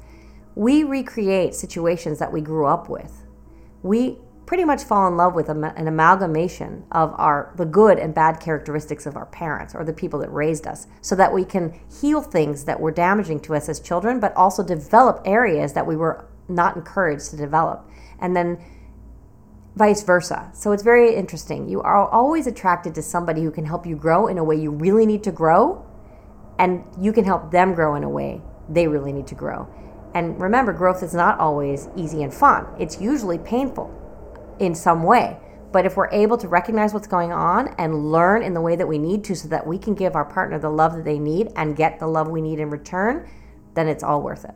we 0.56 0.84
recreate 0.84 1.54
situations 1.56 2.20
that 2.20 2.32
we 2.32 2.42
grew 2.42 2.66
up 2.66 2.90
with. 2.90 3.24
We 3.84 4.18
pretty 4.46 4.66
much 4.66 4.84
fall 4.84 5.08
in 5.08 5.16
love 5.16 5.34
with 5.34 5.48
an 5.48 5.88
amalgamation 5.88 6.84
of 6.92 7.14
our 7.18 7.54
the 7.56 7.64
good 7.64 7.98
and 7.98 8.14
bad 8.14 8.38
characteristics 8.42 9.06
of 9.06 9.16
our 9.16 9.28
parents 9.28 9.74
or 9.74 9.86
the 9.86 9.94
people 9.94 10.20
that 10.20 10.30
raised 10.34 10.68
us 10.68 10.88
so 11.00 11.16
that 11.16 11.32
we 11.32 11.46
can 11.46 11.80
heal 12.02 12.22
things 12.22 12.66
that 12.66 12.78
were 12.78 12.92
damaging 12.92 13.40
to 13.40 13.56
us 13.56 13.70
as 13.70 13.80
children 13.80 14.20
but 14.20 14.36
also 14.36 14.62
develop 14.62 15.22
areas 15.24 15.72
that 15.72 15.88
we 15.88 15.96
were 15.96 16.26
not 16.50 16.76
encouraged 16.76 17.30
to 17.30 17.38
develop 17.38 17.90
and 18.20 18.36
then 18.36 18.62
vice 19.78 20.04
versa. 20.04 20.52
So 20.54 20.74
it's 20.74 20.84
very 20.84 21.16
interesting. 21.16 21.70
You 21.70 21.82
are 21.82 22.10
always 22.10 22.46
attracted 22.46 22.94
to 22.96 23.02
somebody 23.02 23.44
who 23.44 23.52
can 23.52 23.64
help 23.64 23.86
you 23.86 23.96
grow 23.96 24.28
in 24.28 24.38
a 24.38 24.44
way 24.44 24.58
you 24.58 24.72
really 24.72 25.06
need 25.06 25.24
to 25.24 25.32
grow, 25.32 25.86
and 26.62 26.86
you 27.02 27.12
can 27.12 27.26
help 27.26 27.52
them 27.52 27.74
grow 27.74 27.96
in 27.96 28.04
a 28.04 28.10
way 28.10 28.40
they 28.70 28.88
really 28.88 29.12
need 29.12 29.28
to 29.28 29.36
grow. 29.36 29.68
And 30.14 30.40
remember, 30.40 30.72
growth 30.72 31.02
is 31.02 31.14
not 31.14 31.40
always 31.40 31.90
easy 31.98 32.22
and 32.24 32.34
fun, 32.34 32.68
it's 32.80 33.02
usually 33.02 33.40
painful 33.40 33.90
in 34.60 34.76
some 34.76 35.04
way. 35.04 35.38
But 35.72 35.86
if 35.86 35.96
we're 35.96 36.12
able 36.12 36.38
to 36.38 36.48
recognize 36.48 36.94
what's 36.94 37.08
going 37.08 37.32
on 37.32 37.70
and 37.78 38.12
learn 38.12 38.44
in 38.44 38.54
the 38.54 38.62
way 38.62 38.76
that 38.76 38.88
we 38.88 38.98
need 38.98 39.24
to 39.26 39.36
so 39.36 39.48
that 39.48 39.66
we 39.66 39.78
can 39.78 39.96
give 39.96 40.16
our 40.16 40.26
partner 40.26 40.60
the 40.60 40.70
love 40.70 40.96
that 40.96 41.06
they 41.06 41.18
need 41.18 41.48
and 41.56 41.76
get 41.76 41.98
the 41.98 42.08
love 42.08 42.28
we 42.28 42.42
need 42.42 42.60
in 42.60 42.70
return, 42.70 43.28
then 43.74 43.88
it's 43.88 44.04
all 44.04 44.22
worth 44.22 44.44
it. 44.44 44.54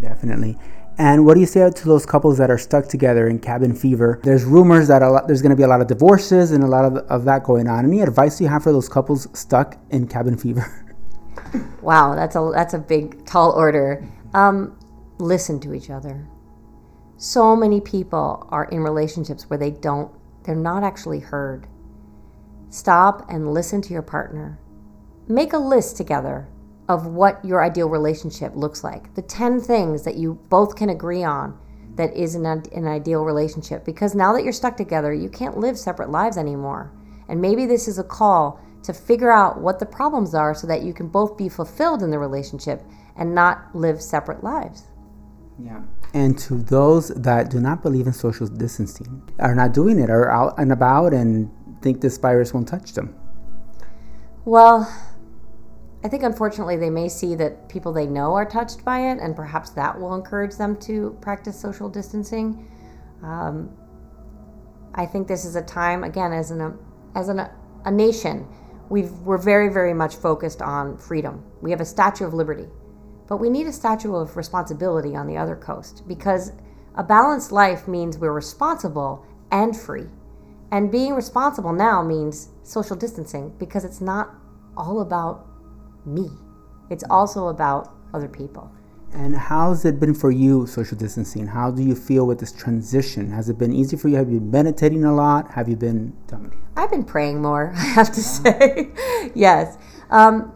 Definitely. 0.00 0.58
And 0.98 1.24
what 1.24 1.34
do 1.34 1.40
you 1.40 1.46
say 1.46 1.70
to 1.70 1.84
those 1.84 2.04
couples 2.04 2.38
that 2.38 2.50
are 2.50 2.58
stuck 2.58 2.88
together 2.88 3.28
in 3.28 3.38
cabin 3.38 3.72
fever? 3.72 4.20
There's 4.24 4.44
rumors 4.44 4.88
that 4.88 5.00
lot, 5.00 5.28
there's 5.28 5.40
going 5.40 5.50
to 5.50 5.56
be 5.56 5.62
a 5.62 5.68
lot 5.68 5.80
of 5.80 5.86
divorces 5.86 6.50
and 6.50 6.64
a 6.64 6.66
lot 6.66 6.84
of, 6.84 6.96
of 7.08 7.24
that 7.24 7.44
going 7.44 7.68
on. 7.68 7.84
Any 7.84 8.00
advice 8.00 8.40
you 8.40 8.48
have 8.48 8.64
for 8.64 8.72
those 8.72 8.88
couples 8.88 9.28
stuck 9.32 9.78
in 9.90 10.08
cabin 10.08 10.36
fever? 10.36 10.84
Wow, 11.82 12.14
that's 12.14 12.36
a 12.36 12.50
that's 12.54 12.74
a 12.74 12.78
big 12.78 13.24
tall 13.24 13.52
order. 13.52 14.06
Um, 14.34 14.78
listen 15.18 15.60
to 15.60 15.74
each 15.74 15.90
other. 15.90 16.26
So 17.16 17.56
many 17.56 17.80
people 17.80 18.46
are 18.50 18.66
in 18.66 18.80
relationships 18.80 19.48
where 19.48 19.58
they 19.58 19.70
don't 19.70 20.12
they're 20.44 20.54
not 20.54 20.82
actually 20.82 21.20
heard. 21.20 21.66
Stop 22.70 23.30
and 23.30 23.52
listen 23.54 23.80
to 23.82 23.92
your 23.92 24.02
partner. 24.02 24.58
Make 25.26 25.52
a 25.52 25.58
list 25.58 25.96
together 25.96 26.48
of 26.88 27.06
what 27.06 27.44
your 27.44 27.62
ideal 27.62 27.88
relationship 27.88 28.54
looks 28.54 28.82
like. 28.82 29.14
The 29.14 29.22
10 29.22 29.60
things 29.60 30.04
that 30.04 30.16
you 30.16 30.34
both 30.48 30.74
can 30.74 30.88
agree 30.88 31.22
on 31.22 31.58
that 31.96 32.14
is 32.16 32.34
an, 32.34 32.46
an 32.46 32.86
ideal 32.86 33.24
relationship 33.24 33.84
because 33.84 34.14
now 34.14 34.32
that 34.32 34.42
you're 34.42 34.52
stuck 34.52 34.76
together, 34.76 35.12
you 35.12 35.28
can't 35.28 35.58
live 35.58 35.78
separate 35.78 36.10
lives 36.10 36.38
anymore. 36.38 36.92
And 37.28 37.42
maybe 37.42 37.66
this 37.66 37.88
is 37.88 37.98
a 37.98 38.04
call 38.04 38.60
to 38.82 38.92
figure 38.92 39.30
out 39.30 39.60
what 39.60 39.78
the 39.78 39.86
problems 39.86 40.34
are 40.34 40.54
so 40.54 40.66
that 40.66 40.82
you 40.82 40.92
can 40.92 41.08
both 41.08 41.36
be 41.36 41.48
fulfilled 41.48 42.02
in 42.02 42.10
the 42.10 42.18
relationship 42.18 42.82
and 43.16 43.34
not 43.34 43.74
live 43.74 44.00
separate 44.00 44.42
lives. 44.42 44.84
Yeah. 45.62 45.82
And 46.14 46.38
to 46.38 46.54
those 46.54 47.08
that 47.08 47.50
do 47.50 47.60
not 47.60 47.82
believe 47.82 48.06
in 48.06 48.12
social 48.12 48.46
distancing, 48.46 49.22
are 49.38 49.54
not 49.54 49.74
doing 49.74 49.98
it, 49.98 50.08
are 50.08 50.30
out 50.30 50.54
and 50.58 50.72
about 50.72 51.12
and 51.12 51.50
think 51.82 52.00
this 52.00 52.16
virus 52.16 52.54
won't 52.54 52.68
touch 52.68 52.92
them. 52.92 53.14
Well, 54.44 54.90
I 56.04 56.08
think 56.08 56.22
unfortunately 56.22 56.76
they 56.76 56.90
may 56.90 57.08
see 57.08 57.34
that 57.34 57.68
people 57.68 57.92
they 57.92 58.06
know 58.06 58.34
are 58.34 58.46
touched 58.46 58.84
by 58.84 59.10
it, 59.10 59.18
and 59.20 59.34
perhaps 59.34 59.70
that 59.70 59.98
will 59.98 60.14
encourage 60.14 60.56
them 60.56 60.76
to 60.76 61.18
practice 61.20 61.58
social 61.60 61.88
distancing. 61.88 62.70
Um, 63.22 63.76
I 64.94 65.06
think 65.06 65.26
this 65.26 65.44
is 65.44 65.56
a 65.56 65.62
time, 65.62 66.04
again, 66.04 66.32
as 66.32 66.50
an 66.50 66.78
as 67.14 67.28
an, 67.28 67.40
a 67.84 67.90
nation, 67.90 68.46
we've, 68.88 69.12
we're 69.20 69.38
very, 69.38 69.72
very 69.72 69.94
much 69.94 70.16
focused 70.16 70.62
on 70.62 70.96
freedom. 70.96 71.44
We 71.60 71.70
have 71.70 71.80
a 71.80 71.84
Statue 71.84 72.26
of 72.26 72.34
Liberty, 72.34 72.66
but 73.26 73.38
we 73.38 73.50
need 73.50 73.66
a 73.66 73.72
Statue 73.72 74.14
of 74.14 74.36
Responsibility 74.36 75.14
on 75.14 75.26
the 75.26 75.36
other 75.36 75.56
coast 75.56 76.02
because 76.06 76.52
a 76.96 77.02
balanced 77.02 77.52
life 77.52 77.86
means 77.86 78.18
we're 78.18 78.32
responsible 78.32 79.24
and 79.50 79.76
free. 79.76 80.06
And 80.70 80.92
being 80.92 81.14
responsible 81.14 81.72
now 81.72 82.02
means 82.02 82.48
social 82.62 82.96
distancing 82.96 83.54
because 83.58 83.84
it's 83.84 84.00
not 84.00 84.34
all 84.76 85.00
about 85.00 85.46
me, 86.04 86.30
it's 86.90 87.04
also 87.10 87.48
about 87.48 87.94
other 88.14 88.28
people. 88.28 88.70
And 89.12 89.34
how's 89.34 89.84
it 89.84 89.98
been 89.98 90.14
for 90.14 90.30
you, 90.30 90.66
social 90.66 90.96
distancing? 90.96 91.46
How 91.46 91.70
do 91.70 91.82
you 91.82 91.94
feel 91.94 92.26
with 92.26 92.40
this 92.40 92.52
transition? 92.52 93.30
Has 93.30 93.48
it 93.48 93.58
been 93.58 93.72
easy 93.72 93.96
for 93.96 94.08
you? 94.08 94.16
Have 94.16 94.30
you 94.30 94.38
been 94.38 94.50
meditating 94.50 95.04
a 95.04 95.14
lot? 95.14 95.50
Have 95.52 95.68
you 95.68 95.76
been? 95.76 96.16
I've 96.76 96.90
been 96.90 97.04
praying 97.04 97.40
more, 97.40 97.72
I 97.76 97.80
have 97.80 98.12
to 98.12 98.20
say. 98.20 98.90
yes. 99.34 99.78
Um, 100.10 100.54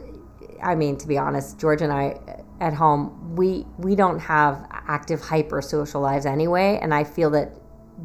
I 0.63 0.75
mean, 0.75 0.97
to 0.99 1.09
be 1.09 1.19
honest, 1.19 1.59
George 1.59 1.83
and 1.83 1.93
I 1.93 2.21
at 2.61 2.75
home, 2.75 3.35
we 3.35 3.67
we 3.79 3.97
don't 3.97 4.21
have 4.21 4.67
active 4.71 5.21
hyper 5.21 5.61
social 5.63 6.01
lives 6.01 6.27
anyway, 6.27 6.79
and 6.81 6.95
I 6.95 7.05
feel 7.05 7.31
that 7.31 7.57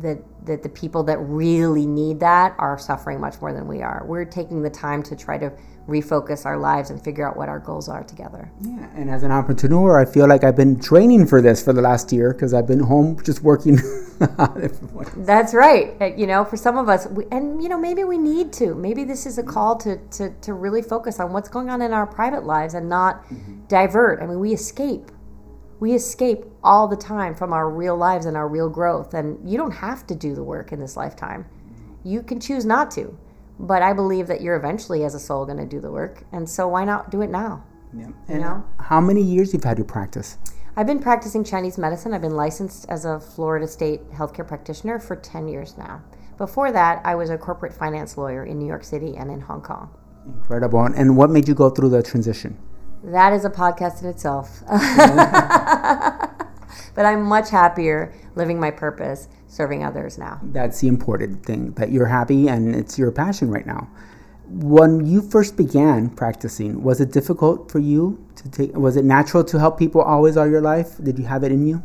that 0.01 0.19
that 0.45 0.63
the 0.63 0.69
people 0.69 1.03
that 1.03 1.17
really 1.19 1.85
need 1.85 2.19
that 2.21 2.55
are 2.57 2.77
suffering 2.77 3.19
much 3.19 3.39
more 3.41 3.53
than 3.53 3.67
we 3.67 3.81
are. 3.81 4.03
We're 4.05 4.25
taking 4.25 4.61
the 4.61 4.69
time 4.69 5.03
to 5.03 5.15
try 5.15 5.37
to 5.37 5.51
refocus 5.87 6.45
our 6.45 6.57
lives 6.57 6.89
and 6.89 7.01
figure 7.01 7.27
out 7.27 7.37
what 7.37 7.47
our 7.47 7.59
goals 7.59 7.87
are 7.87 8.03
together. 8.03 8.51
Yeah, 8.61 8.89
and 8.95 9.09
as 9.09 9.23
an 9.23 9.31
entrepreneur, 9.31 9.99
I 9.99 10.05
feel 10.05 10.27
like 10.27 10.43
I've 10.43 10.55
been 10.55 10.79
training 10.79 11.27
for 11.27 11.41
this 11.41 11.63
for 11.63 11.73
the 11.73 11.81
last 11.81 12.11
year 12.11 12.33
because 12.33 12.53
I've 12.53 12.67
been 12.67 12.81
home 12.81 13.21
just 13.23 13.41
working. 13.41 13.79
That's 15.17 15.53
right. 15.53 15.95
Uh, 16.01 16.05
you 16.05 16.27
know, 16.27 16.43
for 16.43 16.57
some 16.57 16.77
of 16.77 16.89
us, 16.89 17.07
we, 17.07 17.25
and 17.31 17.61
you 17.61 17.69
know, 17.69 17.77
maybe 17.77 18.03
we 18.03 18.17
need 18.17 18.51
to. 18.53 18.75
Maybe 18.75 19.03
this 19.03 19.25
is 19.25 19.37
a 19.37 19.43
call 19.43 19.75
to 19.77 19.97
to 19.97 20.33
to 20.41 20.53
really 20.53 20.81
focus 20.81 21.19
on 21.19 21.31
what's 21.31 21.49
going 21.49 21.69
on 21.69 21.81
in 21.81 21.93
our 21.93 22.05
private 22.07 22.43
lives 22.43 22.73
and 22.73 22.89
not 22.89 23.23
mm-hmm. 23.25 23.65
divert. 23.67 24.21
I 24.21 24.25
mean, 24.25 24.39
we 24.39 24.53
escape 24.53 25.11
we 25.79 25.93
escape 25.93 26.45
all 26.63 26.87
the 26.87 26.95
time 26.95 27.35
from 27.35 27.53
our 27.53 27.69
real 27.69 27.95
lives 27.95 28.25
and 28.25 28.35
our 28.35 28.47
real 28.47 28.69
growth. 28.69 29.13
And 29.13 29.49
you 29.49 29.57
don't 29.57 29.71
have 29.71 30.07
to 30.07 30.15
do 30.15 30.35
the 30.35 30.43
work 30.43 30.71
in 30.71 30.79
this 30.79 30.97
lifetime. 30.97 31.45
You 32.03 32.23
can 32.23 32.39
choose 32.39 32.65
not 32.65 32.91
to. 32.91 33.17
But 33.59 33.81
I 33.81 33.93
believe 33.93 34.27
that 34.27 34.41
you're 34.41 34.55
eventually, 34.55 35.03
as 35.03 35.15
a 35.15 35.19
soul, 35.19 35.45
going 35.45 35.57
to 35.57 35.65
do 35.65 35.79
the 35.79 35.91
work. 35.91 36.23
And 36.31 36.47
so 36.47 36.67
why 36.67 36.85
not 36.85 37.09
do 37.09 37.21
it 37.21 37.29
now? 37.29 37.63
Yeah. 37.95 38.05
And 38.05 38.15
you 38.29 38.39
know? 38.39 38.63
how 38.79 39.01
many 39.01 39.21
years 39.21 39.53
you've 39.53 39.63
had 39.63 39.77
your 39.77 39.85
practice? 39.85 40.37
I've 40.75 40.85
been 40.85 40.99
practicing 40.99 41.43
Chinese 41.43 41.79
medicine. 41.79 42.13
I've 42.13 42.21
been 42.21 42.35
licensed 42.35 42.85
as 42.87 43.05
a 43.05 43.19
Florida 43.19 43.67
State 43.67 44.11
healthcare 44.11 44.47
practitioner 44.47 44.99
for 44.99 45.15
10 45.15 45.47
years 45.47 45.75
now. 45.75 46.03
Before 46.37 46.71
that, 46.71 47.01
I 47.03 47.15
was 47.15 47.31
a 47.31 47.37
corporate 47.37 47.73
finance 47.73 48.15
lawyer 48.15 48.45
in 48.45 48.59
New 48.59 48.67
York 48.67 48.83
City 48.83 49.17
and 49.17 49.31
in 49.31 49.41
Hong 49.41 49.61
Kong. 49.61 49.89
Incredible. 50.27 50.85
And 50.85 51.17
what 51.17 51.31
made 51.31 51.47
you 51.47 51.55
go 51.55 51.71
through 51.71 51.89
the 51.89 52.03
transition? 52.03 52.59
That 53.03 53.33
is 53.33 53.45
a 53.45 53.49
podcast 53.49 54.01
in 54.01 54.09
itself. 54.09 54.61
Mm-hmm. 54.65 56.33
but 56.95 57.05
I'm 57.05 57.23
much 57.23 57.49
happier 57.49 58.13
living 58.35 58.59
my 58.59 58.71
purpose, 58.71 59.27
serving 59.47 59.83
others 59.83 60.17
now. 60.17 60.39
That's 60.43 60.79
the 60.79 60.87
important 60.87 61.45
thing 61.45 61.71
that 61.73 61.91
you're 61.91 62.07
happy 62.07 62.47
and 62.47 62.75
it's 62.75 62.97
your 62.97 63.11
passion 63.11 63.51
right 63.51 63.65
now. 63.65 63.89
When 64.49 65.05
you 65.05 65.21
first 65.21 65.57
began 65.57 66.09
practicing, 66.09 66.81
was 66.81 67.01
it 67.01 67.11
difficult 67.11 67.69
for 67.69 67.79
you 67.79 68.25
to 68.35 68.49
take? 68.49 68.75
Was 68.75 68.95
it 68.95 69.03
natural 69.03 69.43
to 69.43 69.59
help 69.59 69.77
people 69.77 70.01
always 70.01 70.37
all 70.37 70.49
your 70.49 70.61
life? 70.61 70.97
Did 71.03 71.19
you 71.19 71.25
have 71.25 71.43
it 71.43 71.51
in 71.51 71.67
you? 71.67 71.83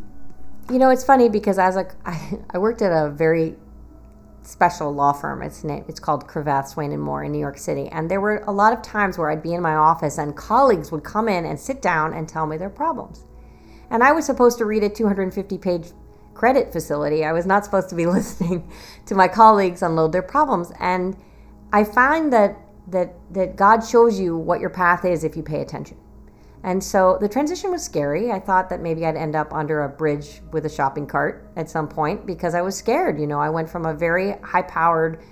You 0.71 0.79
know, 0.79 0.91
it's 0.91 1.03
funny 1.03 1.29
because 1.29 1.59
as 1.59 1.77
a, 1.77 1.87
I, 2.05 2.39
I 2.51 2.59
worked 2.59 2.83
at 2.83 2.93
a 2.93 3.11
very 3.11 3.57
special 4.43 4.93
law 4.93 5.13
firm. 5.13 5.43
It's 5.43 5.65
it's 5.65 6.01
called 6.01 6.27
Cravath, 6.27 6.69
Swaine 6.69 6.93
and 6.93 7.03
Moore 7.03 7.25
in 7.25 7.33
New 7.33 7.39
York 7.39 7.59
City. 7.59 7.89
And 7.89 8.11
there 8.11 8.21
were 8.21 8.43
a 8.47 8.53
lot 8.53 8.73
of 8.73 8.83
times 8.83 9.19
where 9.19 9.31
I'd 9.31 9.43
be 9.43 9.55
in 9.55 9.63
my 9.63 9.75
office 9.75 10.19
and 10.19 10.37
colleagues 10.37 10.91
would 10.93 11.05
come 11.05 11.29
in 11.29 11.45
and 11.45 11.59
sit 11.59 11.81
down 11.81 12.13
and 12.13 12.29
tell 12.29 12.47
me 12.47 12.57
their 12.57 12.71
problems. 12.71 13.25
And 13.91 14.03
I 14.03 14.13
was 14.13 14.27
supposed 14.27 14.59
to 14.59 14.65
read 14.65 14.83
a 14.83 14.89
250 14.89 15.59
page 15.59 15.89
credit 16.35 16.73
facility. 16.73 17.25
I 17.25 17.33
was 17.33 17.47
not 17.47 17.65
supposed 17.65 17.89
to 17.91 17.95
be 17.95 18.07
listening 18.19 18.71
to 19.07 19.15
my 19.15 19.29
colleagues 19.29 19.83
unload 19.83 20.13
their 20.13 20.23
problems. 20.23 20.73
And 20.81 21.17
I 21.73 21.85
find 21.85 22.33
that 22.33 22.59
that 22.89 23.15
that 23.31 23.57
God 23.57 23.81
shows 23.81 24.19
you 24.19 24.37
what 24.37 24.61
your 24.61 24.71
path 24.71 25.05
is 25.05 25.25
if 25.25 25.37
you 25.37 25.43
pay 25.43 25.61
attention. 25.61 25.97
And 26.65 26.83
so 26.83 27.19
the 27.21 27.29
transition 27.29 27.71
was 27.73 27.83
scary. 27.83 28.31
I 28.31 28.39
thought 28.39 28.69
that 28.71 28.81
maybe 28.81 29.05
I'd 29.05 29.17
end 29.17 29.35
up 29.35 29.53
under 29.53 29.83
a 29.83 29.89
bridge 29.89 30.41
with 30.53 30.65
a 30.65 30.69
shopping 30.69 31.07
cart 31.07 31.51
at 31.57 31.69
some 31.69 31.89
point 31.89 32.25
because 32.25 32.55
I 32.55 32.63
was 32.63 32.77
scared. 32.77 33.19
You 33.19 33.27
know, 33.27 33.41
I 33.41 33.51
went 33.51 33.69
from 33.69 33.85
a 33.85 33.95
very 33.95 34.33
high 34.43 34.63
powered, 34.63 35.23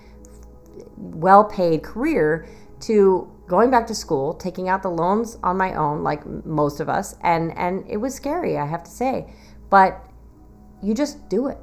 well 0.96 1.44
paid 1.44 1.82
career 1.82 2.48
to 2.80 3.30
going 3.46 3.70
back 3.70 3.86
to 3.86 3.94
school, 3.94 4.34
taking 4.34 4.68
out 4.68 4.82
the 4.82 4.90
loans 4.90 5.38
on 5.42 5.56
my 5.56 5.74
own, 5.74 6.02
like 6.02 6.24
most 6.44 6.80
of 6.80 6.88
us. 6.88 7.16
And, 7.22 7.56
and 7.56 7.84
it 7.88 7.98
was 7.98 8.14
scary, 8.14 8.58
I 8.58 8.66
have 8.66 8.82
to 8.84 8.90
say. 8.90 9.32
But 9.70 10.04
you 10.82 10.94
just 10.94 11.28
do 11.28 11.46
it. 11.46 11.58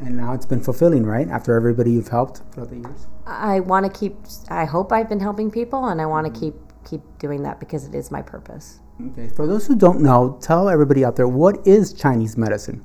And 0.00 0.16
now 0.16 0.32
it's 0.32 0.46
been 0.46 0.60
fulfilling, 0.60 1.04
right? 1.04 1.28
After 1.28 1.56
everybody 1.56 1.92
you've 1.92 2.08
helped 2.08 2.42
throughout 2.52 2.70
the 2.70 2.76
years? 2.76 3.06
I 3.26 3.60
want 3.60 3.84
to 3.86 3.98
keep, 3.98 4.16
I 4.48 4.64
hope 4.64 4.92
I've 4.92 5.08
been 5.08 5.20
helping 5.20 5.50
people 5.50 5.86
and 5.86 6.00
I 6.00 6.06
want 6.06 6.26
to 6.26 6.32
mm-hmm. 6.32 6.52
keep 6.52 6.67
keep 6.88 7.02
doing 7.18 7.42
that 7.42 7.60
because 7.60 7.86
it 7.86 7.94
is 7.94 8.10
my 8.10 8.22
purpose. 8.22 8.80
Okay. 9.12 9.28
For 9.28 9.46
those 9.46 9.66
who 9.66 9.76
don't 9.76 10.00
know, 10.00 10.38
tell 10.40 10.68
everybody 10.68 11.04
out 11.04 11.16
there 11.16 11.28
what 11.28 11.66
is 11.66 11.92
Chinese 11.92 12.36
medicine. 12.36 12.84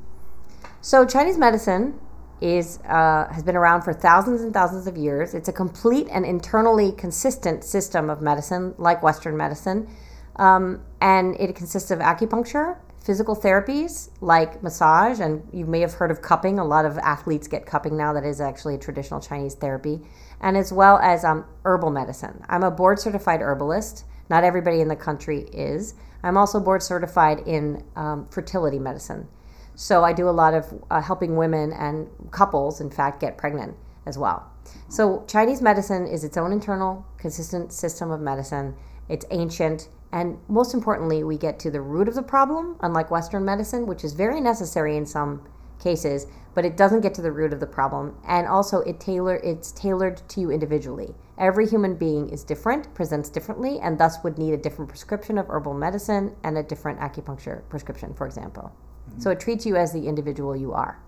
So 0.82 1.06
Chinese 1.06 1.38
medicine 1.38 2.00
is 2.42 2.80
uh, 2.88 3.28
has 3.32 3.42
been 3.42 3.56
around 3.56 3.84
for 3.84 3.94
thousands 3.94 4.42
and 4.42 4.54
thousands 4.54 4.86
of 4.86 4.98
years. 4.98 5.34
It's 5.34 5.48
a 5.48 5.54
complete 5.54 6.08
and 6.12 6.26
internally 6.26 6.92
consistent 6.92 7.64
system 7.64 8.10
of 8.10 8.22
medicine, 8.22 8.76
like 8.78 9.02
Western 9.02 9.38
medicine, 9.38 9.88
um, 10.36 10.84
and 11.00 11.36
it 11.40 11.56
consists 11.56 11.90
of 11.90 12.00
acupuncture, 12.00 12.78
physical 13.04 13.36
therapies 13.36 14.10
like 14.22 14.64
massage, 14.64 15.20
and 15.20 15.48
you 15.52 15.66
may 15.66 15.82
have 15.82 15.94
heard 15.94 16.10
of 16.10 16.22
cupping. 16.22 16.58
A 16.58 16.66
lot 16.66 16.86
of 16.86 16.98
athletes 17.00 17.48
get 17.48 17.66
cupping 17.66 17.98
now. 17.98 18.14
That 18.14 18.24
is 18.24 18.40
actually 18.40 18.76
a 18.76 18.78
traditional 18.80 19.20
Chinese 19.20 19.56
therapy, 19.56 20.02
and 20.42 20.56
as 20.58 20.72
well 20.72 20.98
as 21.00 21.24
um, 21.26 21.46
herbal 21.66 21.92
medicine. 21.92 22.44
I'm 22.50 22.64
a 22.64 22.72
board 22.72 23.00
certified 23.00 23.42
herbalist. 23.42 24.06
Not 24.30 24.44
everybody 24.44 24.80
in 24.80 24.88
the 24.88 24.96
country 24.96 25.42
is. 25.52 25.96
I'm 26.24 26.38
also 26.38 26.60
board 26.60 26.82
certified 26.82 27.40
in 27.46 27.84
um, 27.98 28.26
fertility 28.28 28.80
medicine. 28.80 29.28
So 29.76 30.04
I 30.04 30.14
do 30.14 30.30
a 30.30 30.32
lot 30.32 30.54
of 30.54 30.84
uh, 30.90 31.02
helping 31.02 31.36
women 31.36 31.74
and 31.74 32.08
couples, 32.32 32.80
in 32.80 32.90
fact, 32.90 33.20
get 33.20 33.38
pregnant 33.38 33.76
as 34.06 34.18
well. 34.18 34.50
So 34.88 35.26
Chinese 35.28 35.62
medicine 35.62 36.08
is 36.08 36.24
its 36.24 36.38
own 36.38 36.54
internal, 36.54 37.06
consistent 37.18 37.74
system 37.74 38.12
of 38.12 38.22
medicine. 38.22 38.76
It's 39.10 39.26
ancient, 39.32 39.90
and 40.14 40.38
most 40.48 40.76
importantly, 40.76 41.24
we 41.24 41.38
get 41.38 41.58
to 41.60 41.72
the 41.72 41.82
root 41.82 42.08
of 42.08 42.14
the 42.14 42.22
problem, 42.22 42.78
unlike 42.82 43.10
Western 43.10 43.44
medicine, 43.44 43.88
which 43.88 44.04
is 44.04 44.14
very 44.14 44.40
necessary 44.40 44.96
in 44.96 45.08
some 45.08 45.42
cases, 45.80 46.28
but 46.54 46.64
it 46.64 46.78
doesn't 46.78 47.02
get 47.02 47.16
to 47.16 47.22
the 47.24 47.32
root 47.32 47.52
of 47.52 47.60
the 47.60 47.66
problem. 47.66 48.16
And 48.28 48.48
also, 48.48 48.82
it 48.82 49.00
tailor 49.00 49.38
it's 49.38 49.72
tailored 49.72 50.22
to 50.30 50.40
you 50.40 50.52
individually. 50.52 51.16
Every 51.40 51.68
human 51.68 51.96
being 51.96 52.30
is 52.30 52.44
different, 52.44 52.94
presents 52.94 53.28
differently, 53.28 53.80
and 53.80 53.98
thus 53.98 54.24
would 54.24 54.38
need 54.38 54.54
a 54.54 54.58
different 54.58 54.88
prescription 54.88 55.40
of 55.40 55.48
herbal 55.50 55.74
medicine 55.74 56.36
and 56.44 56.60
a 56.60 56.64
different 56.64 57.00
acupuncture 57.00 57.68
prescription, 57.70 58.14
for 58.14 58.28
example. 58.28 58.72
Mm-hmm. 59.10 59.20
So 59.20 59.32
it 59.32 59.40
treats 59.40 59.66
you 59.66 59.78
as 59.78 59.94
the 59.94 60.08
individual 60.08 60.56
you 60.56 60.74
are. 60.74 61.02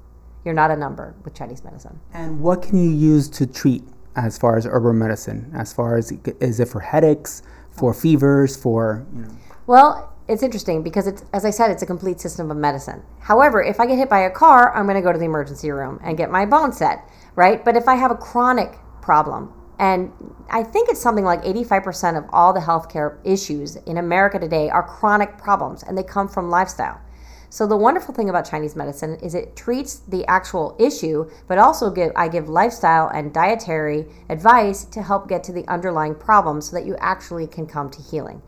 You're 0.43 0.55
not 0.55 0.71
a 0.71 0.75
number 0.75 1.13
with 1.23 1.35
Chinese 1.35 1.63
medicine. 1.63 1.99
And 2.11 2.39
what 2.39 2.63
can 2.63 2.79
you 2.79 2.89
use 2.89 3.29
to 3.29 3.45
treat 3.45 3.83
as 4.15 4.35
far 4.39 4.57
as 4.57 4.65
herbal 4.65 4.93
medicine? 4.93 5.51
As 5.55 5.71
far 5.71 5.95
as 5.95 6.11
is 6.39 6.59
it 6.59 6.69
for 6.69 6.79
headaches, 6.79 7.43
for 7.75 7.93
fevers, 7.93 8.55
for 8.55 9.05
you 9.13 9.21
know? 9.23 9.37
Well, 9.67 10.13
it's 10.27 10.41
interesting 10.41 10.81
because 10.81 11.07
it's 11.07 11.23
as 11.33 11.45
I 11.45 11.49
said, 11.51 11.71
it's 11.71 11.83
a 11.83 11.85
complete 11.85 12.19
system 12.19 12.49
of 12.49 12.57
medicine. 12.57 13.03
However, 13.19 13.61
if 13.61 13.79
I 13.79 13.85
get 13.85 13.97
hit 13.97 14.09
by 14.09 14.21
a 14.21 14.31
car, 14.31 14.75
I'm 14.75 14.85
going 14.85 14.95
to 14.95 15.01
go 15.01 15.11
to 15.11 15.19
the 15.19 15.25
emergency 15.25 15.71
room 15.71 15.99
and 16.03 16.17
get 16.17 16.31
my 16.31 16.45
bone 16.45 16.71
set, 16.71 17.07
right? 17.35 17.63
But 17.63 17.75
if 17.75 17.87
I 17.87 17.95
have 17.95 18.11
a 18.11 18.15
chronic 18.15 18.77
problem, 19.01 19.53
and 19.77 20.11
I 20.49 20.63
think 20.63 20.89
it's 20.89 21.01
something 21.01 21.25
like 21.25 21.43
85% 21.43 22.17
of 22.17 22.25
all 22.31 22.53
the 22.53 22.61
healthcare 22.61 23.17
issues 23.25 23.75
in 23.75 23.97
America 23.97 24.39
today 24.39 24.69
are 24.69 24.83
chronic 24.83 25.37
problems 25.37 25.83
and 25.83 25.97
they 25.97 26.03
come 26.03 26.27
from 26.27 26.49
lifestyle. 26.49 27.01
So 27.55 27.65
the 27.65 27.77
wonderful 27.77 28.13
thing 28.13 28.29
about 28.29 28.43
Chinese 28.43 28.75
medicine 28.75 29.15
is 29.23 29.33
it 29.33 29.55
treats 29.55 29.99
the 29.99 30.25
actual 30.25 30.75
issue, 30.77 31.31
but 31.47 31.57
also 31.57 31.89
give 31.89 32.11
I 32.13 32.27
give 32.27 32.49
lifestyle 32.49 33.07
and 33.07 33.33
dietary 33.33 34.07
advice 34.27 34.83
to 34.83 35.01
help 35.01 35.29
get 35.29 35.41
to 35.45 35.53
the 35.53 35.65
underlying 35.69 36.15
problem 36.15 36.59
so 36.59 36.75
that 36.75 36.85
you 36.85 36.97
actually 36.99 37.47
can 37.47 37.65
come 37.65 37.89
to 37.91 38.01
healing. 38.01 38.41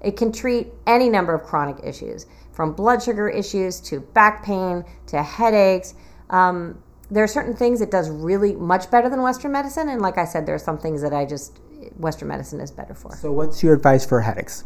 It 0.00 0.16
can 0.16 0.32
treat 0.32 0.68
any 0.86 1.10
number 1.10 1.34
of 1.34 1.42
chronic 1.42 1.76
issues, 1.84 2.24
from 2.52 2.72
blood 2.72 3.02
sugar 3.02 3.28
issues 3.28 3.80
to 3.80 4.00
back 4.00 4.42
pain 4.42 4.82
to 5.08 5.22
headaches. 5.22 5.92
Um, 6.30 6.82
there 7.10 7.22
are 7.22 7.28
certain 7.28 7.54
things 7.54 7.82
it 7.82 7.90
does 7.90 8.08
really 8.08 8.54
much 8.54 8.90
better 8.90 9.10
than 9.10 9.20
Western 9.20 9.52
medicine, 9.52 9.90
and 9.90 10.00
like 10.00 10.16
I 10.16 10.24
said, 10.24 10.46
there 10.46 10.54
are 10.54 10.58
some 10.70 10.78
things 10.78 11.02
that 11.02 11.12
I 11.12 11.26
just 11.26 11.60
Western 11.98 12.28
medicine 12.28 12.60
is 12.60 12.70
better 12.70 12.94
for. 12.94 13.14
So, 13.14 13.30
what's 13.30 13.62
your 13.62 13.74
advice 13.74 14.06
for 14.06 14.22
headaches? 14.22 14.64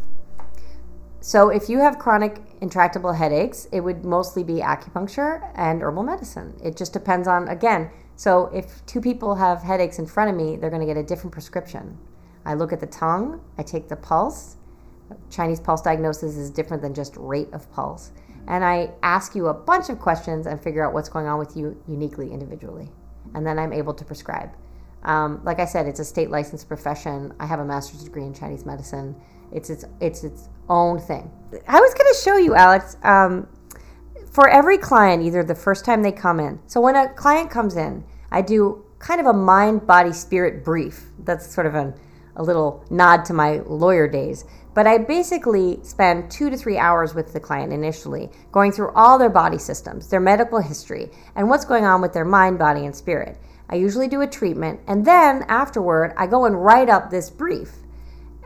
So, 1.29 1.51
if 1.51 1.69
you 1.69 1.81
have 1.81 1.99
chronic 1.99 2.41
intractable 2.63 3.13
headaches, 3.13 3.69
it 3.71 3.81
would 3.81 4.03
mostly 4.03 4.43
be 4.43 4.63
acupuncture 4.63 5.53
and 5.57 5.83
herbal 5.83 6.03
medicine. 6.05 6.59
It 6.65 6.75
just 6.75 6.95
depends 6.95 7.29
on, 7.29 7.49
again, 7.49 7.91
so 8.17 8.47
if 8.47 8.81
two 8.87 9.03
people 9.03 9.35
have 9.35 9.61
headaches 9.61 9.99
in 9.99 10.07
front 10.07 10.31
of 10.31 10.37
me, 10.37 10.57
they're 10.57 10.71
going 10.71 10.81
to 10.81 10.87
get 10.87 10.97
a 10.97 11.03
different 11.03 11.33
prescription. 11.33 11.99
I 12.47 12.55
look 12.55 12.73
at 12.73 12.81
the 12.81 12.87
tongue, 12.87 13.43
I 13.59 13.63
take 13.63 13.91
the 13.91 13.97
pulse. 13.97 14.57
Chinese 15.29 15.61
pulse 15.61 15.83
diagnosis 15.83 16.35
is 16.39 16.49
different 16.49 16.83
than 16.83 16.95
just 16.95 17.15
rate 17.19 17.53
of 17.53 17.71
pulse. 17.73 18.13
And 18.47 18.65
I 18.65 18.93
ask 19.03 19.35
you 19.35 19.49
a 19.49 19.55
bunch 19.55 19.91
of 19.91 19.99
questions 19.99 20.47
and 20.47 20.59
figure 20.59 20.83
out 20.83 20.95
what's 20.95 21.11
going 21.11 21.27
on 21.27 21.39
with 21.39 21.59
you 21.59 21.79
uniquely, 21.87 22.33
individually. 22.33 22.89
And 23.35 23.47
then 23.47 23.59
I'm 23.59 23.75
able 23.75 23.93
to 23.93 24.05
prescribe. 24.07 24.49
Um, 25.03 25.43
like 25.45 25.61
I 25.61 25.67
said, 25.67 25.87
it's 25.87 26.01
a 26.01 26.07
state 26.07 26.31
licensed 26.31 26.69
profession. 26.69 27.35
I 27.39 27.45
have 27.45 27.61
a 27.61 27.67
master's 27.67 28.05
degree 28.05 28.25
in 28.25 28.33
Chinese 28.33 28.65
medicine. 28.65 29.15
It's 29.53 29.69
its 29.69 29.85
it's 30.01 30.25
its 30.25 30.49
own 30.69 30.99
thing. 30.99 31.31
I 31.67 31.81
was 31.81 31.95
going 31.95 32.13
to 32.13 32.21
show 32.23 32.37
you, 32.37 32.55
Alex. 32.55 32.97
Um, 33.03 33.49
for 34.31 34.49
every 34.49 34.79
client, 34.79 35.23
either 35.23 35.43
the 35.43 35.55
first 35.55 35.85
time 35.85 36.03
they 36.03 36.13
come 36.13 36.39
in. 36.39 36.61
So 36.67 36.81
when 36.81 36.95
a 36.95 37.09
client 37.15 37.51
comes 37.51 37.77
in, 37.77 38.05
I 38.31 38.43
do 38.43 38.85
kind 38.99 39.21
of 39.21 39.27
a 39.27 39.33
mind, 39.33 39.87
body, 39.87 40.13
spirit 40.13 40.65
brief. 40.65 41.07
That's 41.25 41.53
sort 41.53 41.67
of 41.67 41.75
an, 41.75 41.95
a 42.37 42.43
little 42.43 42.85
nod 42.91 43.25
to 43.27 43.33
my 43.33 43.59
lawyer 43.67 44.07
days. 44.07 44.45
But 44.75 44.87
I 44.87 44.99
basically 44.99 45.81
spend 45.83 46.31
two 46.31 46.51
to 46.51 46.57
three 46.57 46.79
hours 46.79 47.15
with 47.15 47.33
the 47.33 47.41
client 47.41 47.73
initially, 47.73 48.31
going 48.53 48.71
through 48.71 48.93
all 48.95 49.19
their 49.19 49.31
body 49.31 49.59
systems, 49.59 50.09
their 50.09 50.21
medical 50.21 50.61
history, 50.61 51.11
and 51.35 51.49
what's 51.49 51.65
going 51.65 51.85
on 51.85 52.01
with 52.01 52.13
their 52.13 52.25
mind, 52.25 52.59
body, 52.59 52.87
and 52.87 52.95
spirit. 52.95 53.39
I 53.69 53.75
usually 53.75 54.09
do 54.09 54.21
a 54.21 54.27
treatment, 54.27 54.81
and 54.87 55.05
then 55.05 55.45
afterward, 55.49 56.15
I 56.17 56.27
go 56.27 56.45
and 56.45 56.65
write 56.65 56.89
up 56.89 57.11
this 57.11 57.29
brief. 57.29 57.73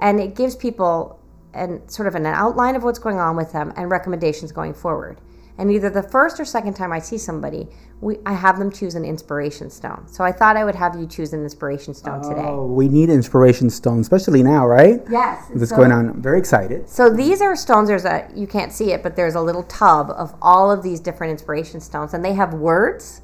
And 0.00 0.18
it 0.18 0.34
gives 0.34 0.56
people 0.56 1.21
and 1.54 1.88
sort 1.90 2.08
of 2.08 2.14
an 2.14 2.26
outline 2.26 2.76
of 2.76 2.82
what's 2.82 2.98
going 2.98 3.18
on 3.18 3.36
with 3.36 3.52
them 3.52 3.72
and 3.76 3.90
recommendations 3.90 4.52
going 4.52 4.74
forward. 4.74 5.20
And 5.58 5.70
either 5.70 5.90
the 5.90 6.02
first 6.02 6.40
or 6.40 6.44
second 6.44 6.74
time 6.74 6.92
I 6.92 6.98
see 6.98 7.18
somebody, 7.18 7.68
we, 8.00 8.16
I 8.24 8.32
have 8.32 8.58
them 8.58 8.72
choose 8.72 8.94
an 8.94 9.04
inspiration 9.04 9.68
stone. 9.70 10.08
So 10.08 10.24
I 10.24 10.32
thought 10.32 10.56
I 10.56 10.64
would 10.64 10.74
have 10.74 10.98
you 10.98 11.06
choose 11.06 11.34
an 11.34 11.42
inspiration 11.42 11.92
stone 11.92 12.22
today. 12.22 12.46
Oh, 12.46 12.66
we 12.66 12.88
need 12.88 13.10
inspiration 13.10 13.68
stone, 13.68 14.00
especially 14.00 14.42
now, 14.42 14.66
right? 14.66 15.02
Yes. 15.10 15.46
That's 15.54 15.70
so- 15.70 15.76
going 15.76 15.92
on. 15.92 16.08
I'm 16.08 16.22
very 16.22 16.38
excited. 16.38 16.88
So 16.88 17.10
these 17.10 17.42
are 17.42 17.54
stones. 17.54 17.88
There's 17.88 18.06
a 18.06 18.28
you 18.34 18.46
can't 18.46 18.72
see 18.72 18.92
it, 18.92 19.02
but 19.02 19.14
there's 19.14 19.34
a 19.34 19.40
little 19.42 19.62
tub 19.64 20.10
of 20.10 20.34
all 20.40 20.70
of 20.70 20.82
these 20.82 21.00
different 21.00 21.30
inspiration 21.30 21.80
stones, 21.80 22.14
and 22.14 22.24
they 22.24 22.32
have 22.32 22.54
words, 22.54 23.20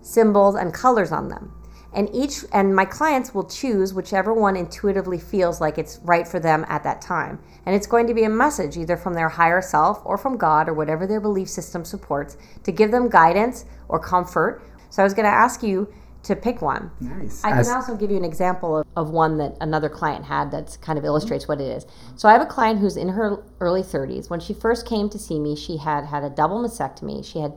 symbols, 0.00 0.54
and 0.54 0.72
colors 0.72 1.12
on 1.12 1.28
them. 1.28 1.52
And 1.94 2.08
each 2.14 2.44
and 2.52 2.74
my 2.74 2.84
clients 2.84 3.34
will 3.34 3.44
choose 3.44 3.94
whichever 3.94 4.34
one 4.34 4.56
intuitively 4.56 5.18
feels 5.18 5.60
like 5.60 5.78
it's 5.78 5.98
right 6.02 6.28
for 6.28 6.38
them 6.38 6.66
at 6.68 6.82
that 6.84 7.00
time. 7.00 7.38
And 7.64 7.74
it's 7.74 7.86
going 7.86 8.06
to 8.06 8.14
be 8.14 8.24
a 8.24 8.28
message 8.28 8.76
either 8.76 8.96
from 8.96 9.14
their 9.14 9.28
higher 9.28 9.62
self 9.62 10.02
or 10.04 10.18
from 10.18 10.36
God 10.36 10.68
or 10.68 10.74
whatever 10.74 11.06
their 11.06 11.20
belief 11.20 11.48
system 11.48 11.84
supports 11.84 12.36
to 12.64 12.72
give 12.72 12.90
them 12.90 13.08
guidance 13.08 13.64
or 13.88 13.98
comfort. 13.98 14.62
So 14.90 15.02
I 15.02 15.04
was 15.04 15.14
going 15.14 15.24
to 15.24 15.34
ask 15.34 15.62
you 15.62 15.92
to 16.24 16.36
pick 16.36 16.60
one. 16.60 16.90
Nice. 17.00 17.42
I 17.42 17.52
As- 17.52 17.68
can 17.68 17.76
also 17.76 17.96
give 17.96 18.10
you 18.10 18.16
an 18.16 18.24
example 18.24 18.78
of, 18.78 18.86
of 18.96 19.10
one 19.10 19.38
that 19.38 19.56
another 19.60 19.88
client 19.88 20.24
had 20.24 20.50
that 20.50 20.76
kind 20.82 20.98
of 20.98 21.04
illustrates 21.04 21.48
what 21.48 21.60
it 21.60 21.68
is. 21.68 21.86
So 22.16 22.28
I 22.28 22.32
have 22.32 22.42
a 22.42 22.46
client 22.46 22.80
who's 22.80 22.96
in 22.96 23.08
her 23.10 23.42
early 23.60 23.82
30s. 23.82 24.28
When 24.28 24.40
she 24.40 24.52
first 24.52 24.86
came 24.86 25.08
to 25.10 25.18
see 25.18 25.38
me, 25.38 25.56
she 25.56 25.78
had 25.78 26.04
had 26.04 26.24
a 26.24 26.30
double 26.30 26.62
mastectomy. 26.62 27.24
She 27.24 27.38
had 27.38 27.54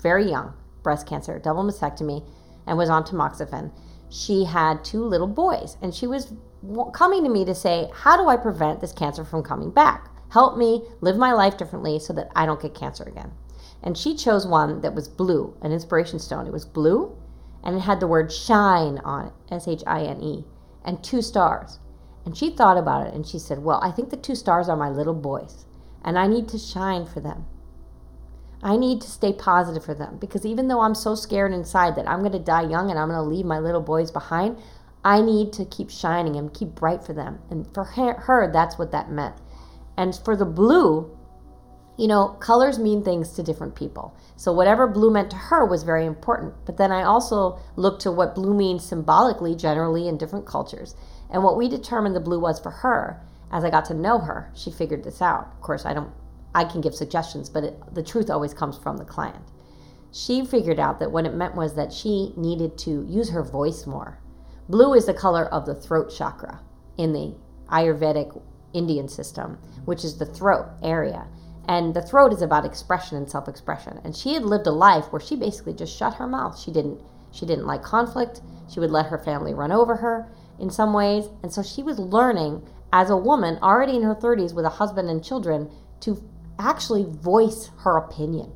very 0.00 0.28
young 0.28 0.54
breast 0.82 1.06
cancer, 1.06 1.38
double 1.38 1.64
mastectomy, 1.64 2.24
and 2.66 2.78
was 2.78 2.90
on 2.90 3.04
tamoxifen. 3.04 3.72
She 4.08 4.44
had 4.44 4.84
two 4.84 5.04
little 5.04 5.26
boys, 5.26 5.76
and 5.80 5.94
she 5.94 6.06
was 6.06 6.34
coming 6.92 7.24
to 7.24 7.30
me 7.30 7.44
to 7.44 7.54
say, 7.54 7.90
How 7.94 8.16
do 8.16 8.28
I 8.28 8.36
prevent 8.36 8.80
this 8.80 8.92
cancer 8.92 9.24
from 9.24 9.42
coming 9.42 9.70
back? 9.70 10.08
Help 10.30 10.56
me 10.56 10.82
live 11.00 11.16
my 11.16 11.32
life 11.32 11.56
differently 11.56 11.98
so 11.98 12.12
that 12.14 12.30
I 12.34 12.46
don't 12.46 12.60
get 12.60 12.74
cancer 12.74 13.04
again. 13.04 13.32
And 13.82 13.98
she 13.98 14.14
chose 14.14 14.46
one 14.46 14.80
that 14.80 14.94
was 14.94 15.08
blue, 15.08 15.56
an 15.60 15.72
inspiration 15.72 16.18
stone. 16.18 16.46
It 16.46 16.52
was 16.52 16.64
blue 16.64 17.16
and 17.62 17.76
it 17.76 17.80
had 17.80 18.00
the 18.00 18.06
word 18.06 18.32
shine 18.32 18.98
on 18.98 19.26
it, 19.26 19.32
S 19.50 19.68
H 19.68 19.82
I 19.86 20.02
N 20.02 20.20
E, 20.22 20.44
and 20.84 21.02
two 21.02 21.22
stars. 21.22 21.78
And 22.24 22.36
she 22.36 22.50
thought 22.50 22.76
about 22.76 23.06
it 23.06 23.14
and 23.14 23.26
she 23.26 23.38
said, 23.38 23.60
Well, 23.60 23.80
I 23.82 23.90
think 23.90 24.10
the 24.10 24.16
two 24.16 24.34
stars 24.34 24.68
are 24.68 24.76
my 24.76 24.90
little 24.90 25.14
boys, 25.14 25.64
and 26.04 26.18
I 26.18 26.26
need 26.26 26.48
to 26.48 26.58
shine 26.58 27.06
for 27.06 27.20
them. 27.20 27.46
I 28.62 28.76
need 28.76 29.00
to 29.00 29.10
stay 29.10 29.32
positive 29.32 29.84
for 29.84 29.94
them 29.94 30.18
because 30.18 30.46
even 30.46 30.68
though 30.68 30.80
I'm 30.80 30.94
so 30.94 31.14
scared 31.14 31.52
inside 31.52 31.96
that 31.96 32.08
I'm 32.08 32.20
going 32.20 32.32
to 32.32 32.38
die 32.38 32.62
young 32.62 32.90
and 32.90 32.98
I'm 32.98 33.08
going 33.08 33.22
to 33.22 33.28
leave 33.28 33.44
my 33.44 33.58
little 33.58 33.80
boys 33.80 34.10
behind, 34.10 34.56
I 35.04 35.20
need 35.20 35.52
to 35.54 35.64
keep 35.64 35.90
shining 35.90 36.36
and 36.36 36.54
keep 36.54 36.68
bright 36.68 37.04
for 37.04 37.12
them. 37.12 37.40
And 37.50 37.66
for 37.74 37.84
her, 37.84 38.52
that's 38.52 38.78
what 38.78 38.92
that 38.92 39.10
meant. 39.10 39.34
And 39.96 40.14
for 40.24 40.36
the 40.36 40.44
blue, 40.44 41.16
you 41.98 42.06
know, 42.06 42.28
colors 42.40 42.78
mean 42.78 43.02
things 43.02 43.32
to 43.32 43.42
different 43.42 43.74
people. 43.74 44.16
So 44.36 44.52
whatever 44.52 44.86
blue 44.86 45.12
meant 45.12 45.30
to 45.30 45.36
her 45.36 45.64
was 45.66 45.82
very 45.82 46.06
important. 46.06 46.54
But 46.64 46.76
then 46.76 46.92
I 46.92 47.02
also 47.02 47.58
looked 47.76 48.02
to 48.02 48.12
what 48.12 48.34
blue 48.34 48.54
means 48.54 48.84
symbolically, 48.84 49.56
generally 49.56 50.06
in 50.06 50.18
different 50.18 50.46
cultures. 50.46 50.94
And 51.30 51.42
what 51.42 51.56
we 51.56 51.68
determined 51.68 52.14
the 52.14 52.20
blue 52.20 52.38
was 52.38 52.60
for 52.60 52.70
her, 52.70 53.20
as 53.50 53.64
I 53.64 53.70
got 53.70 53.84
to 53.86 53.94
know 53.94 54.20
her, 54.20 54.50
she 54.54 54.70
figured 54.70 55.04
this 55.04 55.20
out. 55.20 55.48
Of 55.52 55.60
course, 55.60 55.84
I 55.84 55.94
don't, 55.94 56.12
I 56.54 56.64
can 56.64 56.80
give 56.80 56.94
suggestions, 56.94 57.48
but 57.48 57.64
it, 57.64 57.94
the 57.94 58.02
truth 58.02 58.30
always 58.30 58.54
comes 58.54 58.76
from 58.76 58.96
the 58.96 59.04
client. 59.04 59.44
She 60.10 60.44
figured 60.44 60.78
out 60.78 61.00
that 61.00 61.10
what 61.10 61.24
it 61.24 61.34
meant 61.34 61.54
was 61.54 61.74
that 61.74 61.92
she 61.92 62.34
needed 62.36 62.76
to 62.78 63.06
use 63.08 63.30
her 63.30 63.42
voice 63.42 63.86
more. 63.86 64.18
Blue 64.68 64.94
is 64.94 65.06
the 65.06 65.14
color 65.14 65.46
of 65.46 65.64
the 65.64 65.74
throat 65.74 66.12
chakra 66.14 66.60
in 66.98 67.12
the 67.12 67.34
Ayurvedic 67.70 68.40
Indian 68.74 69.08
system, 69.08 69.58
which 69.84 70.04
is 70.04 70.18
the 70.18 70.26
throat 70.26 70.66
area. 70.82 71.26
And 71.68 71.94
the 71.94 72.02
throat 72.02 72.32
is 72.32 72.42
about 72.42 72.66
expression 72.66 73.16
and 73.16 73.30
self-expression. 73.30 74.00
And 74.04 74.14
she 74.14 74.34
had 74.34 74.44
lived 74.44 74.66
a 74.66 74.72
life 74.72 75.06
where 75.12 75.20
she 75.20 75.36
basically 75.36 75.72
just 75.72 75.96
shut 75.96 76.14
her 76.14 76.26
mouth. 76.26 76.58
She 76.58 76.70
didn't 76.70 77.00
she 77.30 77.46
didn't 77.46 77.66
like 77.66 77.82
conflict. 77.82 78.42
She 78.68 78.78
would 78.78 78.90
let 78.90 79.06
her 79.06 79.16
family 79.16 79.54
run 79.54 79.72
over 79.72 79.96
her 79.96 80.30
in 80.58 80.68
some 80.68 80.92
ways. 80.92 81.30
And 81.42 81.50
so 81.50 81.62
she 81.62 81.82
was 81.82 81.98
learning 81.98 82.68
as 82.92 83.08
a 83.08 83.16
woman 83.16 83.58
already 83.62 83.96
in 83.96 84.02
her 84.02 84.14
30s 84.14 84.54
with 84.54 84.66
a 84.66 84.70
husband 84.70 85.08
and 85.08 85.24
children 85.24 85.70
to 86.00 86.22
actually 86.58 87.04
voice 87.04 87.70
her 87.78 87.96
opinion. 87.96 88.52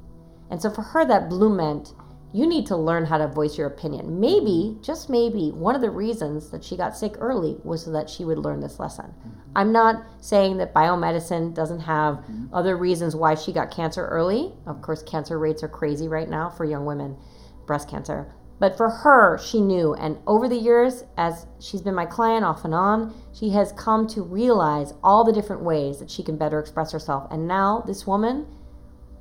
And 0.51 0.61
so 0.61 0.71
for 0.71 0.83
her 0.83 1.05
that 1.07 1.29
blue 1.29 1.55
meant 1.55 1.93
you 2.37 2.47
need 2.47 2.67
to 2.67 2.77
learn 2.77 3.07
how 3.07 3.17
to 3.17 3.29
voice 3.29 3.57
your 3.57 3.67
opinion. 3.67 4.21
Maybe, 4.21 4.77
just 4.83 5.09
maybe, 5.09 5.53
one 5.53 5.75
of 5.75 5.81
the 5.81 5.89
reasons 5.89 6.51
that 6.51 6.63
she 6.63 6.77
got 6.77 6.95
sick 6.95 7.15
early 7.19 7.57
was 7.65 7.85
so 7.85 7.93
that 7.93 8.11
she 8.11 8.27
would 8.27 8.39
learn 8.39 8.61
this 8.61 8.79
lesson. 8.79 9.07
Mm-hmm. 9.07 9.41
I'm 9.55 9.73
not 9.73 10.05
saying 10.21 10.59
that 10.59 10.75
biomedicine 10.75 11.55
doesn't 11.55 11.81
have 11.81 12.17
mm-hmm. 12.17 12.53
other 12.53 12.77
reasons 12.77 13.17
why 13.17 13.37
she 13.37 13.55
got 13.55 13.71
cancer 13.71 14.07
early. 14.07 14.53
Of 14.67 14.83
course, 14.83 15.03
cancer 15.03 15.39
rates 15.39 15.63
are 15.63 15.69
crazy 15.69 16.09
right 16.09 16.29
now 16.29 16.51
for 16.51 16.67
young 16.67 16.85
women, 16.85 17.17
breast 17.65 17.89
cancer. 17.89 18.35
But 18.59 18.77
for 18.77 18.88
her, 18.88 19.37
she 19.38 19.61
knew. 19.61 19.92
And 19.95 20.16
over 20.27 20.49
the 20.49 20.57
years, 20.57 21.05
as 21.19 21.47
she's 21.61 21.83
been 21.83 21.95
my 21.95 22.07
client 22.07 22.45
off 22.45 22.64
and 22.64 22.75
on, 22.75 23.14
she 23.33 23.51
has 23.51 23.73
come 23.73 24.07
to 24.09 24.23
realize 24.23 24.95
all 25.05 25.25
the 25.25 25.33
different 25.33 25.62
ways 25.62 25.99
that 25.99 26.11
she 26.11 26.23
can 26.23 26.37
better 26.38 26.59
express 26.59 26.90
herself. 26.92 27.29
And 27.31 27.47
now, 27.47 27.83
this 27.87 28.07
woman, 28.07 28.47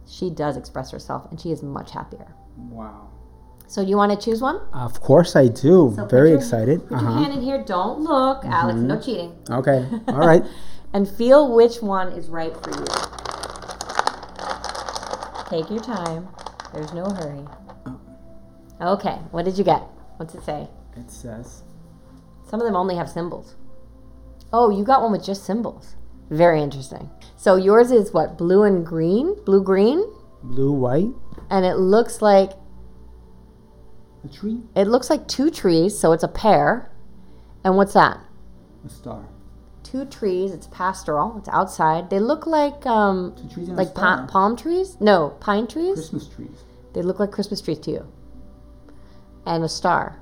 she 0.07 0.29
does 0.29 0.55
express 0.55 0.91
herself 0.91 1.27
and 1.31 1.39
she 1.39 1.51
is 1.51 1.61
much 1.63 1.91
happier. 1.91 2.33
Wow. 2.57 3.09
So, 3.67 3.83
do 3.83 3.89
you 3.89 3.97
want 3.97 4.17
to 4.17 4.23
choose 4.23 4.41
one? 4.41 4.61
Of 4.71 5.01
course 5.01 5.35
I 5.35 5.47
do. 5.47 5.91
So 5.95 6.03
put 6.03 6.11
Very 6.11 6.29
your- 6.29 6.37
excited. 6.37 6.81
Put 6.83 6.91
your 6.91 6.99
Uh-huh. 6.99 7.23
hand 7.23 7.33
in 7.33 7.41
here. 7.41 7.61
Don't 7.63 8.01
look, 8.01 8.45
Alex. 8.45 8.77
No 8.79 8.99
cheating. 9.01 9.35
Okay. 9.49 9.85
All 10.07 10.19
right. 10.19 10.43
And 10.93 11.09
feel 11.09 11.53
which 11.53 11.81
one 11.81 12.09
is 12.13 12.29
right 12.29 12.53
for 12.63 12.69
you. 12.69 12.85
Take 15.49 15.69
your 15.69 15.81
time. 15.81 16.27
There's 16.73 16.93
no 16.93 17.05
hurry. 17.05 17.45
Okay. 18.81 19.15
What 19.31 19.45
did 19.45 19.57
you 19.57 19.63
get? 19.63 19.81
What's 20.17 20.35
it 20.35 20.43
say? 20.43 20.67
it 20.97 21.11
says 21.11 21.63
Some 22.49 22.61
of 22.61 22.65
them 22.65 22.75
only 22.75 22.95
have 22.95 23.09
symbols. 23.09 23.55
Oh, 24.53 24.69
you 24.69 24.83
got 24.85 25.01
one 25.01 25.11
with 25.11 25.25
just 25.25 25.43
symbols. 25.45 25.95
Very 26.29 26.61
interesting. 26.61 27.09
So 27.37 27.55
yours 27.55 27.91
is 27.91 28.13
what? 28.13 28.37
Blue 28.37 28.63
and 28.63 28.85
green? 28.85 29.35
Blue 29.45 29.63
green? 29.63 30.03
blue, 30.43 30.71
white, 30.71 31.09
And 31.49 31.65
it 31.65 31.75
looks 31.75 32.21
like 32.21 32.51
a 34.23 34.27
tree, 34.27 34.61
it 34.75 34.85
looks 34.87 35.09
like 35.09 35.27
two 35.27 35.49
trees, 35.49 35.97
so 35.97 36.11
it's 36.11 36.23
a 36.23 36.27
pair. 36.27 36.91
And 37.63 37.77
what's 37.77 37.93
that? 37.93 38.19
a 38.85 38.89
star. 38.89 39.25
Two 39.83 40.05
trees. 40.05 40.51
It's 40.51 40.67
pastoral. 40.67 41.35
It's 41.39 41.49
outside. 41.49 42.09
They 42.11 42.19
look 42.19 42.45
like 42.45 42.85
um 42.85 43.33
Two 43.35 43.49
trees 43.53 43.67
and 43.69 43.77
like 43.77 43.93
pa- 43.95 44.27
palm 44.27 44.55
trees? 44.55 44.97
No, 44.99 45.35
pine 45.39 45.65
trees. 45.67 45.95
Christmas 45.95 46.27
trees. 46.27 46.63
They 46.93 47.01
look 47.01 47.19
like 47.19 47.31
Christmas 47.31 47.61
trees 47.61 47.79
to 47.79 47.91
you. 47.91 48.07
And 49.45 49.63
a 49.63 49.69
star. 49.69 50.19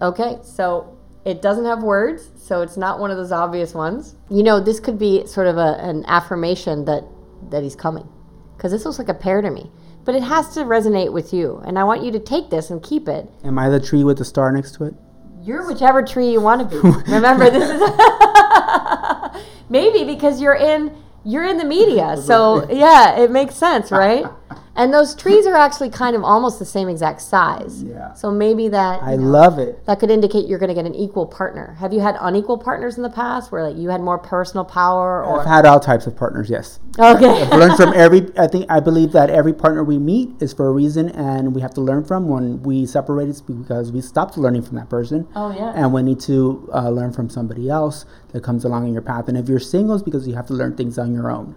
Okay, 0.00 0.38
so 0.42 0.94
It 1.24 1.42
doesn't 1.42 1.64
have 1.66 1.82
words, 1.82 2.30
so 2.36 2.62
it's 2.62 2.76
not 2.78 3.00
one 3.00 3.10
of 3.10 3.16
those 3.18 3.32
obvious 3.32 3.74
ones. 3.74 4.14
You 4.30 4.42
know, 4.42 4.60
this 4.60 4.80
could 4.80 4.98
be 4.98 5.26
sort 5.26 5.46
of 5.46 5.58
a, 5.58 5.76
an 5.80 6.04
affirmation 6.06 6.84
that 6.86 7.04
that 7.50 7.62
he's 7.62 7.76
coming, 7.76 8.08
because 8.56 8.72
this 8.72 8.84
looks 8.86 8.98
like 8.98 9.08
a 9.10 9.14
pair 9.14 9.42
to 9.42 9.50
me. 9.50 9.70
But 10.04 10.14
it 10.14 10.22
has 10.22 10.54
to 10.54 10.60
resonate 10.60 11.12
with 11.12 11.34
you, 11.34 11.60
and 11.66 11.78
I 11.78 11.84
want 11.84 12.02
you 12.02 12.10
to 12.12 12.18
take 12.20 12.48
this 12.48 12.70
and 12.70 12.82
keep 12.82 13.08
it. 13.08 13.28
Am 13.44 13.58
I 13.58 13.68
the 13.68 13.78
tree 13.80 14.04
with 14.04 14.16
the 14.18 14.24
star 14.24 14.50
next 14.52 14.74
to 14.76 14.84
it? 14.84 14.94
You're 15.42 15.66
whichever 15.66 16.02
tree 16.02 16.30
you 16.30 16.40
want 16.40 16.62
to 16.62 16.66
be. 16.68 16.80
Remember, 17.12 17.50
this 17.50 17.68
is 17.68 17.80
maybe 19.68 20.04
because 20.04 20.40
you're 20.40 20.56
in 20.56 20.94
you're 21.24 21.44
in 21.44 21.58
the 21.58 21.64
media, 21.64 22.16
so 22.16 22.66
yeah, 22.70 23.18
it 23.20 23.30
makes 23.30 23.54
sense, 23.56 23.90
right? 23.90 24.24
And 24.76 24.94
those 24.94 25.14
trees 25.16 25.44
are 25.46 25.56
actually 25.56 25.90
kind 25.90 26.14
of 26.14 26.22
almost 26.22 26.58
the 26.60 26.64
same 26.64 26.88
exact 26.88 27.20
size. 27.20 27.82
Yeah. 27.82 28.12
So 28.14 28.30
maybe 28.30 28.68
that 28.68 29.02
I 29.02 29.16
know, 29.16 29.22
love 29.24 29.58
it. 29.58 29.84
that 29.86 29.98
could 29.98 30.10
indicate 30.10 30.46
you're 30.46 30.60
going 30.60 30.68
to 30.68 30.74
get 30.74 30.86
an 30.86 30.94
equal 30.94 31.26
partner. 31.26 31.74
Have 31.80 31.92
you 31.92 31.98
had 32.00 32.16
unequal 32.20 32.58
partners 32.58 32.96
in 32.96 33.02
the 33.02 33.10
past, 33.10 33.50
where 33.50 33.64
like 33.68 33.76
you 33.76 33.88
had 33.88 34.00
more 34.00 34.18
personal 34.18 34.64
power? 34.64 35.24
Or 35.24 35.40
I've 35.40 35.46
had 35.46 35.66
all 35.66 35.80
types 35.80 36.06
of 36.06 36.16
partners. 36.16 36.48
Yes. 36.48 36.78
okay, 36.98 37.48
learn 37.56 37.76
from 37.76 37.92
every 37.94 38.22
i 38.38 38.46
think 38.48 38.66
i 38.68 38.80
believe 38.80 39.12
that 39.12 39.30
every 39.30 39.52
partner 39.52 39.84
we 39.84 39.98
meet 39.98 40.30
is 40.40 40.52
for 40.52 40.66
a 40.66 40.72
reason 40.72 41.08
and 41.10 41.54
we 41.54 41.60
have 41.60 41.72
to 41.72 41.80
learn 41.80 42.04
from 42.04 42.26
when 42.28 42.60
we 42.64 42.84
separate 42.86 43.28
it's 43.28 43.40
because 43.40 43.92
we 43.92 44.00
stopped 44.00 44.36
learning 44.36 44.62
from 44.62 44.76
that 44.76 44.88
person 44.90 45.24
Oh, 45.36 45.52
yeah. 45.54 45.72
and 45.76 45.92
we 45.92 46.02
need 46.02 46.18
to 46.20 46.68
uh, 46.74 46.88
learn 46.90 47.12
from 47.12 47.30
somebody 47.30 47.68
else 47.70 48.04
that 48.32 48.42
comes 48.42 48.64
along 48.64 48.88
in 48.88 48.92
your 48.94 49.02
path 49.02 49.28
and 49.28 49.38
if 49.38 49.48
you're 49.48 49.60
single 49.60 49.94
it's 49.94 50.02
because 50.02 50.26
you 50.26 50.34
have 50.34 50.46
to 50.48 50.54
learn 50.54 50.74
things 50.76 50.98
on 50.98 51.14
your 51.14 51.30
own 51.30 51.54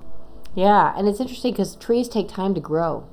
yeah, 0.56 0.94
and 0.98 1.08
it's 1.08 1.20
interesting 1.20 1.54
because 1.54 1.76
trees 1.76 2.08
take 2.10 2.28
time 2.28 2.54
to 2.56 2.62
grow. 2.62 3.08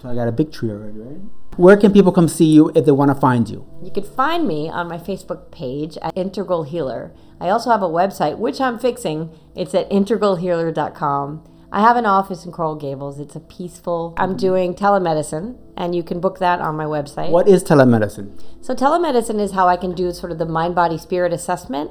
so 0.00 0.08
i 0.08 0.14
got 0.14 0.28
a 0.28 0.32
big 0.32 0.50
tree 0.52 0.70
already 0.70 0.98
right 0.98 1.20
where 1.56 1.76
can 1.76 1.92
people 1.92 2.12
come 2.12 2.28
see 2.28 2.44
you 2.56 2.70
if 2.74 2.84
they 2.84 2.92
want 2.92 3.10
to 3.10 3.18
find 3.26 3.48
you 3.48 3.60
You 3.82 3.90
can 3.90 4.04
find 4.04 4.46
me 4.46 4.68
on 4.68 4.86
my 4.88 4.98
Facebook 4.98 5.50
page 5.50 5.98
at 6.02 6.16
Integral 6.16 6.62
Healer. 6.72 7.12
I 7.40 7.48
also 7.54 7.70
have 7.70 7.82
a 7.82 7.88
website, 7.88 8.38
which 8.38 8.60
I'm 8.60 8.78
fixing. 8.78 9.18
It's 9.56 9.74
at 9.74 9.90
integralhealer.com. 9.90 11.44
I 11.72 11.80
have 11.80 11.96
an 11.96 12.06
office 12.06 12.44
in 12.44 12.52
Coral 12.52 12.76
Gables. 12.76 13.18
It's 13.20 13.36
a 13.36 13.40
peaceful, 13.40 14.14
I'm 14.16 14.36
doing 14.36 14.74
telemedicine, 14.74 15.56
and 15.76 15.94
you 15.96 16.02
can 16.02 16.20
book 16.20 16.38
that 16.38 16.60
on 16.60 16.76
my 16.76 16.84
website. 16.84 17.30
what 17.30 17.48
is 17.48 17.62
telemedicine 17.64 18.28
So, 18.60 18.74
telemedicine 18.74 19.40
is 19.40 19.52
how 19.52 19.66
I 19.68 19.76
can 19.76 19.92
do 19.94 20.12
sort 20.12 20.32
of 20.32 20.38
the 20.38 20.46
mind 20.46 20.74
body 20.74 20.96
spirit 20.98 21.32
assessment 21.32 21.90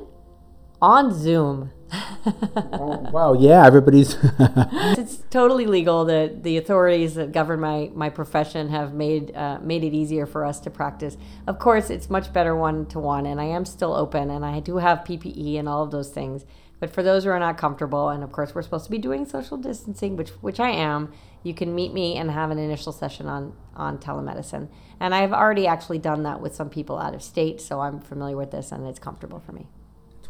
on 0.81 1.13
Zoom. 1.13 1.71
wow 3.11 3.33
yeah 3.39 3.65
everybody's 3.65 4.17
it's 4.39 5.23
totally 5.29 5.65
legal. 5.65 6.03
The 6.05 6.35
the 6.41 6.57
authorities 6.57 7.15
that 7.15 7.31
govern 7.31 7.61
my 7.61 7.89
my 7.93 8.09
profession 8.09 8.69
have 8.69 8.93
made 8.93 9.35
uh, 9.35 9.59
made 9.61 9.83
it 9.83 9.93
easier 9.93 10.25
for 10.25 10.45
us 10.45 10.59
to 10.61 10.69
practice. 10.69 11.17
Of 11.47 11.59
course, 11.59 11.89
it's 11.89 12.09
much 12.09 12.33
better 12.33 12.55
one 12.55 12.85
to 12.87 12.99
one, 12.99 13.25
and 13.25 13.39
I 13.39 13.45
am 13.45 13.65
still 13.65 13.93
open, 13.93 14.29
and 14.29 14.45
I 14.45 14.59
do 14.59 14.77
have 14.77 14.99
PPE 14.99 15.57
and 15.57 15.69
all 15.69 15.83
of 15.83 15.91
those 15.91 16.09
things. 16.09 16.45
But 16.79 16.91
for 16.91 17.01
those 17.01 17.23
who 17.23 17.31
are 17.31 17.39
not 17.39 17.57
comfortable, 17.57 18.09
and 18.09 18.23
of 18.23 18.31
course 18.31 18.53
we're 18.53 18.61
supposed 18.61 18.85
to 18.85 18.91
be 18.91 18.99
doing 18.99 19.25
social 19.25 19.57
distancing, 19.57 20.17
which 20.17 20.29
which 20.41 20.59
I 20.59 20.69
am, 20.69 21.13
you 21.41 21.53
can 21.53 21.73
meet 21.73 21.93
me 21.93 22.17
and 22.17 22.29
have 22.29 22.51
an 22.51 22.59
initial 22.59 22.91
session 22.91 23.27
on 23.27 23.53
on 23.75 23.97
telemedicine. 23.97 24.67
And 24.99 25.15
I've 25.15 25.33
already 25.33 25.67
actually 25.67 25.99
done 25.99 26.23
that 26.23 26.41
with 26.41 26.53
some 26.53 26.69
people 26.69 26.99
out 26.99 27.15
of 27.15 27.23
state, 27.23 27.61
so 27.61 27.79
I'm 27.79 28.01
familiar 28.01 28.35
with 28.35 28.51
this, 28.51 28.71
and 28.71 28.85
it's 28.85 28.99
comfortable 28.99 29.39
for 29.39 29.53
me. 29.53 29.67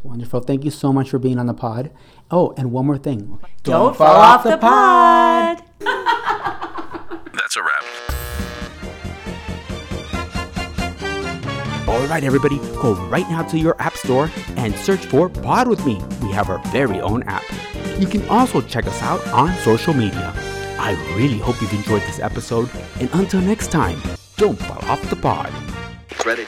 Wonderful 0.04 0.40
thank 0.40 0.64
you 0.64 0.72
so 0.72 0.92
much 0.94 1.10
for 1.10 1.20
being 1.20 1.38
on 1.40 1.46
the 1.48 1.54
pod 1.54 1.92
oh 2.32 2.54
and 2.58 2.72
one 2.72 2.86
more 2.86 2.98
thing 2.98 3.40
Don't 3.64 3.96
fall 3.96 4.16
off 4.16 4.44
the 4.44 4.58
pod. 4.58 5.64
That's 7.34 7.56
a 7.56 7.62
wrap. 7.64 7.84
All 11.88 12.06
right, 12.08 12.24
everybody, 12.24 12.58
go 12.82 12.96
right 13.08 13.28
now 13.30 13.44
to 13.44 13.58
your 13.58 13.76
app 13.82 13.96
store 13.96 14.30
and 14.58 14.76
search 14.76 15.06
for 15.06 15.30
Pod 15.30 15.70
with 15.70 15.86
Me. 15.86 16.02
We 16.22 16.32
have 16.34 16.50
our 16.50 16.60
very 16.72 17.00
own 17.00 17.24
app. 17.24 17.44
You 17.98 18.08
can 18.08 18.28
also 18.28 18.62
check 18.62 18.86
us 18.86 19.02
out 19.02 19.26
on 19.30 19.54
social 19.60 19.94
media. 19.94 20.34
I 20.80 20.92
really 21.16 21.38
hope 21.38 21.62
you've 21.62 21.74
enjoyed 21.74 22.02
this 22.02 22.20
episode, 22.20 22.70
and 23.00 23.10
until 23.14 23.40
next 23.42 23.72
time, 23.72 24.02
don't 24.36 24.60
fall 24.60 24.84
off 24.90 25.02
the 25.10 25.16
pod. 25.16 25.52
Ready. 26.26 26.46